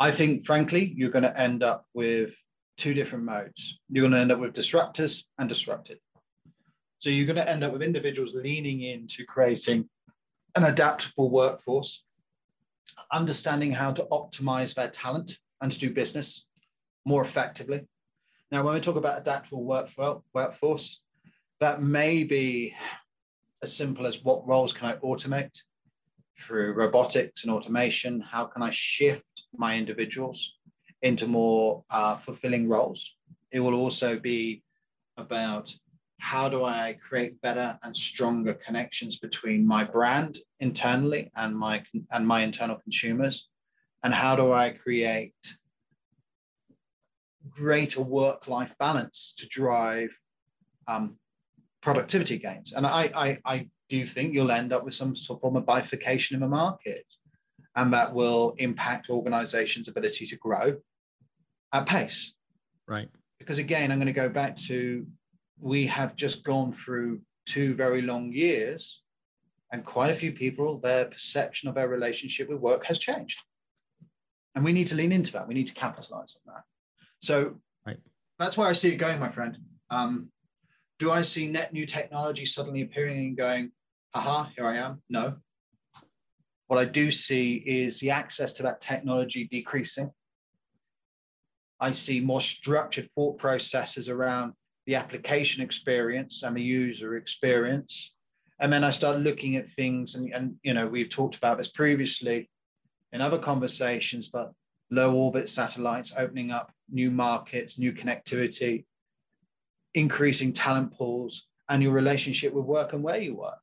I 0.00 0.10
think, 0.10 0.46
frankly, 0.46 0.92
you're 0.96 1.10
going 1.10 1.24
to 1.24 1.38
end 1.38 1.62
up 1.62 1.84
with 1.92 2.34
two 2.78 2.94
different 2.94 3.26
modes. 3.26 3.78
You're 3.90 4.02
going 4.02 4.12
to 4.12 4.18
end 4.18 4.32
up 4.32 4.40
with 4.40 4.54
disruptors 4.54 5.24
and 5.38 5.48
disrupted. 5.48 5.98
So 6.98 7.10
you're 7.10 7.26
going 7.26 7.36
to 7.36 7.48
end 7.48 7.62
up 7.62 7.74
with 7.74 7.82
individuals 7.82 8.32
leaning 8.34 8.80
into 8.80 9.26
creating 9.26 9.88
an 10.56 10.64
adaptable 10.64 11.30
workforce, 11.30 12.04
understanding 13.12 13.70
how 13.70 13.92
to 13.92 14.06
optimize 14.10 14.74
their 14.74 14.88
talent 14.88 15.36
and 15.60 15.70
to 15.70 15.78
do 15.78 15.92
business 15.92 16.46
more 17.04 17.22
effectively. 17.22 17.82
Now, 18.50 18.64
when 18.64 18.74
we 18.74 18.80
talk 18.80 18.96
about 18.96 19.20
adaptable 19.20 19.64
workforce, 19.64 21.00
that 21.60 21.82
may 21.82 22.24
be 22.24 22.74
as 23.62 23.74
simple 23.74 24.06
as 24.06 24.22
what 24.24 24.46
roles 24.46 24.72
can 24.72 24.88
I 24.88 24.96
automate 24.96 25.56
through 26.38 26.72
robotics 26.72 27.44
and 27.44 27.52
automation? 27.52 28.20
How 28.20 28.46
can 28.46 28.62
I 28.62 28.70
shift 28.70 29.44
my 29.56 29.76
individuals 29.76 30.56
into 31.00 31.26
more 31.26 31.84
uh, 31.90 32.16
fulfilling 32.16 32.68
roles? 32.68 33.16
It 33.52 33.60
will 33.60 33.74
also 33.74 34.18
be 34.18 34.62
about 35.16 35.72
how 36.18 36.48
do 36.48 36.64
I 36.64 36.98
create 37.00 37.40
better 37.40 37.78
and 37.82 37.96
stronger 37.96 38.54
connections 38.54 39.18
between 39.18 39.66
my 39.66 39.84
brand 39.84 40.38
internally 40.60 41.30
and 41.36 41.56
my 41.56 41.84
and 42.10 42.26
my 42.26 42.42
internal 42.42 42.76
consumers, 42.76 43.48
and 44.02 44.14
how 44.14 44.36
do 44.36 44.52
I 44.52 44.70
create 44.70 45.34
greater 47.50 48.02
work-life 48.02 48.76
balance 48.78 49.34
to 49.38 49.48
drive 49.48 50.16
um, 50.86 51.18
productivity 51.82 52.38
gains? 52.38 52.72
And 52.72 52.86
I, 52.86 53.10
I 53.14 53.38
I 53.44 53.68
do 53.88 54.06
think 54.06 54.32
you'll 54.32 54.50
end 54.50 54.72
up 54.72 54.84
with 54.84 54.94
some 54.94 55.14
sort 55.14 55.38
of 55.38 55.40
form 55.42 55.56
of 55.56 55.66
bifurcation 55.66 56.34
in 56.34 56.40
the 56.40 56.48
market, 56.48 57.04
and 57.76 57.92
that 57.92 58.14
will 58.14 58.54
impact 58.58 59.10
organizations' 59.10 59.88
ability 59.88 60.26
to 60.26 60.36
grow 60.36 60.80
at 61.72 61.86
pace. 61.86 62.32
Right. 62.88 63.08
Because 63.38 63.58
again, 63.58 63.90
I'm 63.90 63.98
going 63.98 64.06
to 64.06 64.12
go 64.12 64.28
back 64.28 64.56
to 64.68 65.06
we 65.60 65.86
have 65.86 66.16
just 66.16 66.44
gone 66.44 66.72
through 66.72 67.20
two 67.46 67.74
very 67.74 68.02
long 68.02 68.32
years, 68.32 69.02
and 69.72 69.84
quite 69.84 70.10
a 70.10 70.14
few 70.14 70.32
people, 70.32 70.78
their 70.78 71.06
perception 71.06 71.68
of 71.68 71.74
their 71.74 71.88
relationship 71.88 72.48
with 72.48 72.60
work 72.60 72.84
has 72.84 72.98
changed. 72.98 73.40
And 74.54 74.64
we 74.64 74.72
need 74.72 74.88
to 74.88 74.96
lean 74.96 75.12
into 75.12 75.32
that. 75.32 75.48
We 75.48 75.54
need 75.54 75.68
to 75.68 75.74
capitalize 75.74 76.36
on 76.36 76.54
that. 76.54 76.64
So 77.20 77.54
right. 77.86 77.96
that's 78.38 78.58
where 78.58 78.68
I 78.68 78.74
see 78.74 78.92
it 78.92 78.96
going, 78.96 79.18
my 79.18 79.30
friend. 79.30 79.56
Um, 79.88 80.30
do 80.98 81.10
I 81.10 81.22
see 81.22 81.46
net 81.48 81.72
new 81.72 81.86
technology 81.86 82.46
suddenly 82.46 82.82
appearing 82.82 83.18
and 83.18 83.36
going, 83.36 83.72
aha, 84.14 84.50
here 84.56 84.66
I 84.66 84.76
am? 84.76 85.02
No. 85.08 85.36
What 86.68 86.78
I 86.78 86.84
do 86.84 87.10
see 87.10 87.54
is 87.54 88.00
the 88.00 88.10
access 88.10 88.54
to 88.54 88.62
that 88.64 88.80
technology 88.80 89.48
decreasing. 89.48 90.10
I 91.80 91.92
see 91.92 92.20
more 92.20 92.40
structured 92.40 93.10
thought 93.14 93.38
processes 93.38 94.08
around 94.08 94.54
the 94.86 94.94
application 94.94 95.62
experience 95.62 96.42
and 96.42 96.56
the 96.56 96.62
user 96.62 97.16
experience. 97.16 98.14
And 98.60 98.72
then 98.72 98.84
I 98.84 98.90
start 98.90 99.18
looking 99.18 99.56
at 99.56 99.68
things, 99.68 100.14
and, 100.14 100.32
and 100.32 100.56
you 100.62 100.74
know, 100.74 100.86
we've 100.86 101.10
talked 101.10 101.36
about 101.36 101.58
this 101.58 101.70
previously 101.70 102.48
in 103.12 103.20
other 103.20 103.38
conversations, 103.38 104.30
but 104.30 104.52
low 104.90 105.14
orbit 105.14 105.48
satellites 105.48 106.12
opening 106.16 106.50
up 106.50 106.70
new 106.90 107.10
markets, 107.10 107.78
new 107.78 107.92
connectivity, 107.92 108.84
increasing 109.94 110.52
talent 110.52 110.96
pools, 110.96 111.46
and 111.68 111.82
your 111.82 111.92
relationship 111.92 112.52
with 112.52 112.64
work 112.64 112.92
and 112.92 113.02
where 113.02 113.18
you 113.18 113.34
work. 113.34 113.58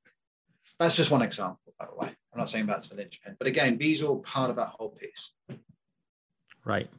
That's 0.80 0.96
just 0.96 1.12
one 1.12 1.22
example, 1.22 1.74
by 1.80 1.86
the 1.86 1.96
way. 1.96 2.08
I'm 2.34 2.40
not 2.40 2.50
saying 2.50 2.68
that's 2.68 2.88
the 2.88 2.96
linchpin, 2.96 3.36
but 3.38 3.48
again, 3.48 3.78
these 3.78 4.04
are 4.04 4.08
all 4.08 4.20
part 4.20 4.50
of 4.50 4.56
that 4.58 4.70
whole 4.70 4.90
piece. 4.90 5.32
Right. 6.64 6.90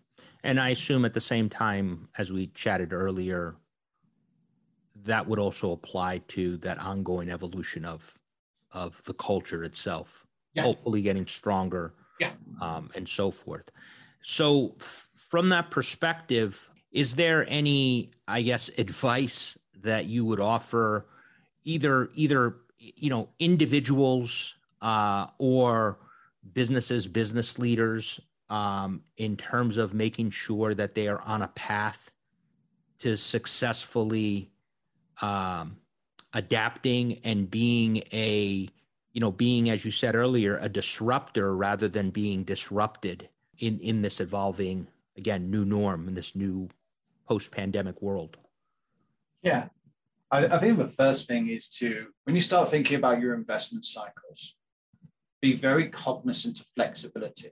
And 0.42 0.58
I 0.58 0.70
assume 0.70 1.04
at 1.04 1.14
the 1.14 1.20
same 1.20 1.48
time, 1.48 2.08
as 2.18 2.32
we 2.32 2.48
chatted 2.48 2.92
earlier, 2.92 3.56
that 5.04 5.26
would 5.26 5.38
also 5.38 5.72
apply 5.72 6.18
to 6.28 6.56
that 6.58 6.78
ongoing 6.78 7.30
evolution 7.30 7.84
of 7.84 8.18
of 8.72 9.02
the 9.04 9.14
culture 9.14 9.64
itself 9.64 10.26
yeah. 10.54 10.62
hopefully 10.62 11.02
getting 11.02 11.26
stronger 11.26 11.94
yeah. 12.20 12.30
um, 12.60 12.90
and 12.94 13.08
so 13.08 13.30
forth 13.30 13.70
so 14.22 14.74
f- 14.80 15.08
from 15.28 15.48
that 15.48 15.70
perspective 15.70 16.70
is 16.92 17.14
there 17.14 17.44
any 17.48 18.10
i 18.26 18.42
guess 18.42 18.70
advice 18.78 19.58
that 19.82 20.06
you 20.06 20.24
would 20.24 20.40
offer 20.40 21.06
either 21.64 22.10
either 22.14 22.56
you 22.78 23.10
know 23.10 23.28
individuals 23.38 24.54
uh, 24.82 25.26
or 25.38 25.98
businesses 26.52 27.06
business 27.06 27.58
leaders 27.58 28.20
um, 28.48 29.02
in 29.16 29.36
terms 29.36 29.76
of 29.76 29.94
making 29.94 30.30
sure 30.30 30.74
that 30.74 30.94
they 30.94 31.06
are 31.06 31.20
on 31.22 31.42
a 31.42 31.48
path 31.48 32.10
to 32.98 33.16
successfully 33.16 34.50
um, 35.22 35.76
adapting 36.32 37.18
and 37.24 37.50
being 37.50 37.98
a 38.12 38.68
you 39.12 39.20
know 39.20 39.32
being 39.32 39.68
as 39.70 39.84
you 39.84 39.90
said 39.90 40.14
earlier 40.14 40.58
a 40.58 40.68
disruptor 40.68 41.54
rather 41.54 41.88
than 41.88 42.10
being 42.10 42.42
disrupted 42.44 43.28
in 43.58 43.78
in 43.80 44.02
this 44.02 44.20
evolving 44.20 44.86
again 45.16 45.50
new 45.50 45.64
norm 45.64 46.08
in 46.08 46.14
this 46.14 46.34
new 46.34 46.68
post-pandemic 47.30 48.00
world 48.02 48.36
yeah 49.42 49.68
I, 50.30 50.46
I 50.46 50.58
think 50.58 50.78
the 50.78 50.88
first 50.88 51.28
thing 51.28 51.48
is 51.48 51.68
to 51.78 52.08
when 52.24 52.34
you 52.36 52.42
start 52.42 52.70
thinking 52.70 52.96
about 52.96 53.20
your 53.20 53.34
investment 53.34 53.84
cycles 53.84 54.56
be 55.40 55.56
very 55.56 55.88
cognizant 55.88 56.60
of 56.60 56.66
flexibility 56.74 57.50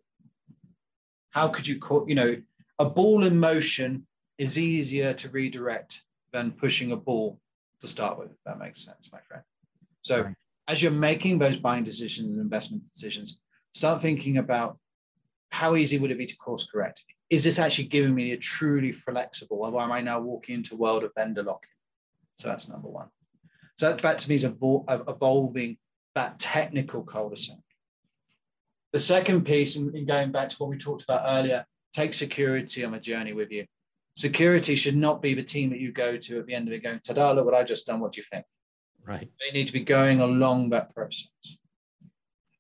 how 1.30 1.48
could 1.48 1.66
you 1.66 1.78
call 1.78 2.04
you 2.08 2.14
know 2.14 2.36
a 2.78 2.88
ball 2.88 3.24
in 3.24 3.38
motion 3.38 4.06
is 4.38 4.58
easier 4.58 5.12
to 5.14 5.28
redirect 5.30 6.02
than 6.32 6.52
pushing 6.52 6.92
a 6.92 6.96
ball 6.96 7.40
to 7.80 7.86
start 7.86 8.18
with, 8.18 8.30
if 8.30 8.36
that 8.46 8.58
makes 8.58 8.84
sense, 8.84 9.10
my 9.12 9.20
friend. 9.28 9.42
So 10.02 10.22
right. 10.22 10.34
as 10.68 10.82
you're 10.82 10.92
making 10.92 11.38
those 11.38 11.58
buying 11.58 11.84
decisions 11.84 12.30
and 12.32 12.40
investment 12.40 12.84
decisions, 12.92 13.40
start 13.72 14.00
thinking 14.00 14.38
about 14.38 14.78
how 15.50 15.76
easy 15.76 15.98
would 15.98 16.10
it 16.10 16.18
be 16.18 16.26
to 16.26 16.36
course 16.36 16.68
correct? 16.70 17.02
Is 17.30 17.44
this 17.44 17.58
actually 17.58 17.88
giving 17.88 18.14
me 18.14 18.32
a 18.32 18.36
truly 18.36 18.92
flexible, 18.92 19.64
or 19.64 19.80
am 19.80 19.92
I 19.92 20.00
now 20.00 20.20
walking 20.20 20.56
into 20.56 20.74
a 20.74 20.78
world 20.78 21.04
of 21.04 21.12
vendor 21.16 21.42
lock-in? 21.42 21.68
So 22.36 22.48
that's 22.48 22.68
number 22.68 22.88
one. 22.88 23.08
So 23.76 23.90
that, 23.90 23.98
that 24.00 24.18
to 24.20 24.28
me 24.28 24.34
is 24.34 24.44
evolving 24.44 25.76
that 26.14 26.38
technical 26.38 27.02
cul-de-sac. 27.02 27.56
The 28.92 28.98
second 28.98 29.44
piece, 29.44 29.76
and 29.76 30.06
going 30.06 30.32
back 30.32 30.48
to 30.50 30.56
what 30.56 30.70
we 30.70 30.78
talked 30.78 31.04
about 31.04 31.24
earlier, 31.26 31.66
take 31.92 32.14
security 32.14 32.84
on 32.84 32.94
a 32.94 33.00
journey 33.00 33.34
with 33.34 33.50
you 33.50 33.66
security 34.18 34.74
should 34.74 34.96
not 34.96 35.22
be 35.22 35.34
the 35.34 35.44
team 35.44 35.70
that 35.70 35.78
you 35.78 35.92
go 35.92 36.16
to 36.16 36.40
at 36.40 36.46
the 36.46 36.54
end 36.54 36.66
of 36.66 36.74
it 36.74 36.82
going, 36.82 36.98
ta-da, 36.98 37.30
look 37.32 37.44
what 37.44 37.54
I've 37.54 37.68
just 37.68 37.86
done. 37.86 38.00
What 38.00 38.12
do 38.12 38.20
you 38.20 38.26
think? 38.30 38.44
Right. 39.06 39.30
They 39.40 39.56
need 39.56 39.68
to 39.68 39.72
be 39.72 39.84
going 39.84 40.20
along 40.20 40.70
that 40.70 40.92
process. 40.92 41.28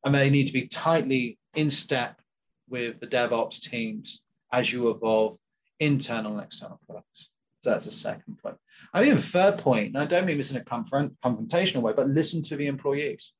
And 0.04 0.14
they 0.14 0.30
need 0.30 0.46
to 0.46 0.52
be 0.52 0.68
tightly 0.68 1.36
in 1.54 1.70
step 1.70 2.20
with 2.68 3.00
the 3.00 3.08
DevOps 3.08 3.60
teams 3.60 4.22
as 4.52 4.72
you 4.72 4.90
evolve 4.90 5.38
internal 5.80 6.38
and 6.38 6.44
external 6.44 6.80
products. 6.86 7.30
So 7.62 7.70
that's 7.70 7.86
the 7.86 7.92
second 7.92 8.38
point. 8.38 8.56
I 8.94 9.02
mean, 9.02 9.16
the 9.16 9.22
third 9.22 9.58
point, 9.58 9.88
and 9.88 9.98
I 9.98 10.06
don't 10.06 10.26
mean 10.26 10.36
this 10.36 10.52
in 10.52 10.58
a 10.58 10.64
confront, 10.64 11.20
confrontational 11.20 11.82
way, 11.82 11.92
but 11.94 12.08
listen 12.08 12.42
to 12.44 12.56
the 12.56 12.66
employees. 12.66 13.32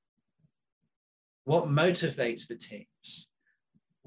What 1.45 1.65
motivates 1.65 2.47
the 2.47 2.57
teams? 2.57 3.29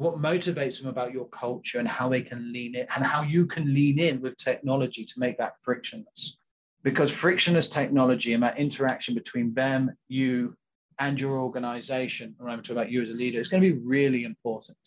what 0.02 0.16
motivates 0.16 0.80
them 0.80 0.90
about 0.90 1.14
your 1.14 1.28
culture 1.28 1.78
and 1.78 1.88
how 1.88 2.10
they 2.10 2.22
can 2.22 2.52
lean 2.52 2.76
in 2.76 2.88
and 2.96 3.06
how 3.06 3.22
you 3.22 3.46
can 3.46 3.72
lean 3.72 4.00
in 4.00 4.20
with 4.20 4.36
technology 4.38 5.06
to 5.06 5.20
make 5.20 5.38
that 5.38 5.54
frictionless 5.62 6.38
because 6.82 7.12
frictionless 7.12 7.68
technology 7.68 8.34
and 8.34 8.42
that 8.42 8.58
interaction 8.58 9.14
between 9.14 9.54
them 9.54 9.92
you 10.08 10.56
and 10.98 11.20
your 11.20 11.40
organization 11.40 12.36
and 12.40 12.50
i'm 12.50 12.64
talking 12.64 12.78
about 12.78 12.92
you 12.92 13.02
as 13.02 13.12
a 13.12 13.14
leader 13.14 13.40
is 13.40 13.48
going 13.48 13.62
to 13.62 13.74
be 13.74 13.80
really 13.80 14.24
important 14.24 14.78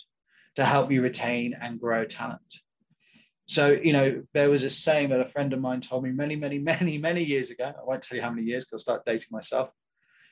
to 0.57 0.65
help 0.65 0.91
you 0.91 1.03
retain 1.03 1.55
and 1.61 1.81
grow 1.81 2.05
talent 2.05 2.41
So, 3.47 3.73
you 3.73 3.93
know, 3.93 4.23
there 4.33 4.49
was 4.49 4.65
a 4.65 4.71
saying 4.71 5.11
that 5.11 5.21
a 5.21 5.27
friend 5.27 5.53
of 5.53 5.61
mine 5.61 5.83
told 5.83 6.03
me 6.05 6.11
many, 6.11 6.37
many, 6.37 6.59
many, 6.73 6.99
many 6.99 7.23
years 7.23 7.51
ago. 7.51 7.73
I 7.79 7.85
won't 7.85 8.03
tell 8.03 8.17
you 8.17 8.23
how 8.23 8.31
many 8.31 8.47
years 8.47 8.65
because 8.65 8.83
I'll 8.83 8.95
start 8.95 9.07
dating 9.07 9.29
myself. 9.31 9.71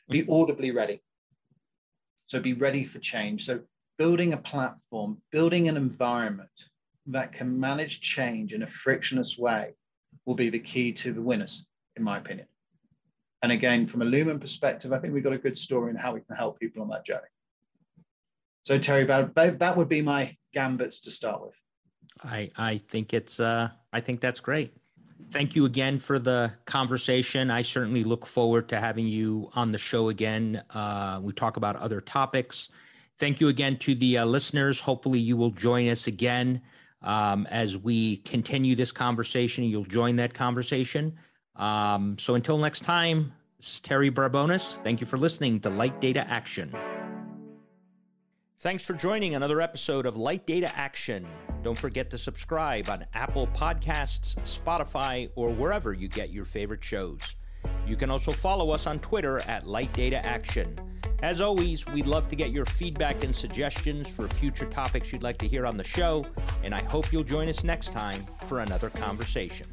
Be 0.08 0.22
mm-hmm. 0.22 0.32
audibly 0.32 0.70
ready. 0.70 1.02
So 2.28 2.40
be 2.40 2.54
ready 2.54 2.84
for 2.84 2.98
change. 2.98 3.44
So 3.44 3.60
building 3.98 4.32
a 4.32 4.38
platform, 4.38 5.20
building 5.30 5.68
an 5.68 5.76
environment 5.76 6.50
that 7.06 7.32
can 7.32 7.60
manage 7.60 8.00
change 8.00 8.52
in 8.52 8.62
a 8.62 8.66
frictionless 8.66 9.36
way 9.36 9.74
will 10.24 10.34
be 10.34 10.50
the 10.50 10.58
key 10.58 10.92
to 10.92 11.12
the 11.12 11.20
winners, 11.20 11.66
in 11.96 12.02
my 12.02 12.16
opinion. 12.16 12.46
And 13.42 13.50
again, 13.50 13.86
from 13.86 14.02
a 14.02 14.04
Lumen 14.04 14.38
perspective, 14.38 14.92
I 14.92 14.98
think 14.98 15.12
we've 15.12 15.24
got 15.24 15.32
a 15.32 15.38
good 15.38 15.58
story 15.58 15.90
in 15.90 15.96
how 15.96 16.14
we 16.14 16.20
can 16.20 16.36
help 16.36 16.60
people 16.60 16.82
on 16.82 16.88
that 16.90 17.04
journey. 17.04 17.31
So 18.62 18.78
Terry, 18.78 19.04
that, 19.04 19.34
that 19.34 19.76
would 19.76 19.88
be 19.88 20.02
my 20.02 20.36
gambits 20.52 21.00
to 21.00 21.10
start 21.10 21.42
with. 21.42 21.54
I 22.24 22.50
I 22.56 22.78
think 22.78 23.14
it's 23.14 23.40
uh 23.40 23.70
I 23.92 24.00
think 24.00 24.20
that's 24.20 24.40
great. 24.40 24.74
Thank 25.30 25.56
you 25.56 25.64
again 25.64 25.98
for 25.98 26.18
the 26.18 26.52
conversation. 26.66 27.50
I 27.50 27.62
certainly 27.62 28.04
look 28.04 28.26
forward 28.26 28.68
to 28.68 28.78
having 28.78 29.06
you 29.06 29.48
on 29.54 29.72
the 29.72 29.78
show 29.78 30.10
again. 30.10 30.62
Uh, 30.70 31.20
we 31.22 31.32
talk 31.32 31.56
about 31.56 31.76
other 31.76 32.00
topics. 32.00 32.68
Thank 33.18 33.40
you 33.40 33.48
again 33.48 33.78
to 33.78 33.94
the 33.94 34.18
uh, 34.18 34.24
listeners. 34.26 34.80
Hopefully, 34.80 35.20
you 35.20 35.36
will 35.36 35.50
join 35.50 35.88
us 35.88 36.06
again 36.06 36.60
um, 37.02 37.46
as 37.50 37.78
we 37.78 38.18
continue 38.18 38.74
this 38.74 38.92
conversation. 38.92 39.64
You'll 39.64 39.84
join 39.84 40.16
that 40.16 40.34
conversation. 40.34 41.14
Um, 41.56 42.18
so 42.18 42.34
until 42.34 42.58
next 42.58 42.80
time, 42.80 43.32
this 43.58 43.74
is 43.74 43.80
Terry 43.80 44.10
Barbonis. 44.10 44.82
Thank 44.82 45.00
you 45.00 45.06
for 45.06 45.18
listening 45.18 45.60
to 45.60 45.70
Light 45.70 45.98
Data 46.00 46.26
Action. 46.28 46.74
Thanks 48.62 48.84
for 48.84 48.92
joining 48.92 49.34
another 49.34 49.60
episode 49.60 50.06
of 50.06 50.16
Light 50.16 50.46
Data 50.46 50.72
Action. 50.78 51.26
Don't 51.64 51.76
forget 51.76 52.10
to 52.10 52.16
subscribe 52.16 52.88
on 52.88 53.04
Apple 53.12 53.48
Podcasts, 53.48 54.36
Spotify, 54.44 55.28
or 55.34 55.50
wherever 55.50 55.92
you 55.92 56.06
get 56.06 56.30
your 56.30 56.44
favorite 56.44 56.84
shows. 56.84 57.34
You 57.88 57.96
can 57.96 58.08
also 58.08 58.30
follow 58.30 58.70
us 58.70 58.86
on 58.86 59.00
Twitter 59.00 59.40
at 59.48 59.66
Light 59.66 59.92
Data 59.94 60.24
Action. 60.24 60.78
As 61.24 61.40
always, 61.40 61.84
we'd 61.88 62.06
love 62.06 62.28
to 62.28 62.36
get 62.36 62.52
your 62.52 62.64
feedback 62.64 63.24
and 63.24 63.34
suggestions 63.34 64.06
for 64.06 64.28
future 64.28 64.66
topics 64.66 65.12
you'd 65.12 65.24
like 65.24 65.38
to 65.38 65.48
hear 65.48 65.66
on 65.66 65.76
the 65.76 65.82
show, 65.82 66.24
and 66.62 66.72
I 66.72 66.84
hope 66.84 67.12
you'll 67.12 67.24
join 67.24 67.48
us 67.48 67.64
next 67.64 67.92
time 67.92 68.24
for 68.46 68.60
another 68.60 68.90
conversation. 68.90 69.66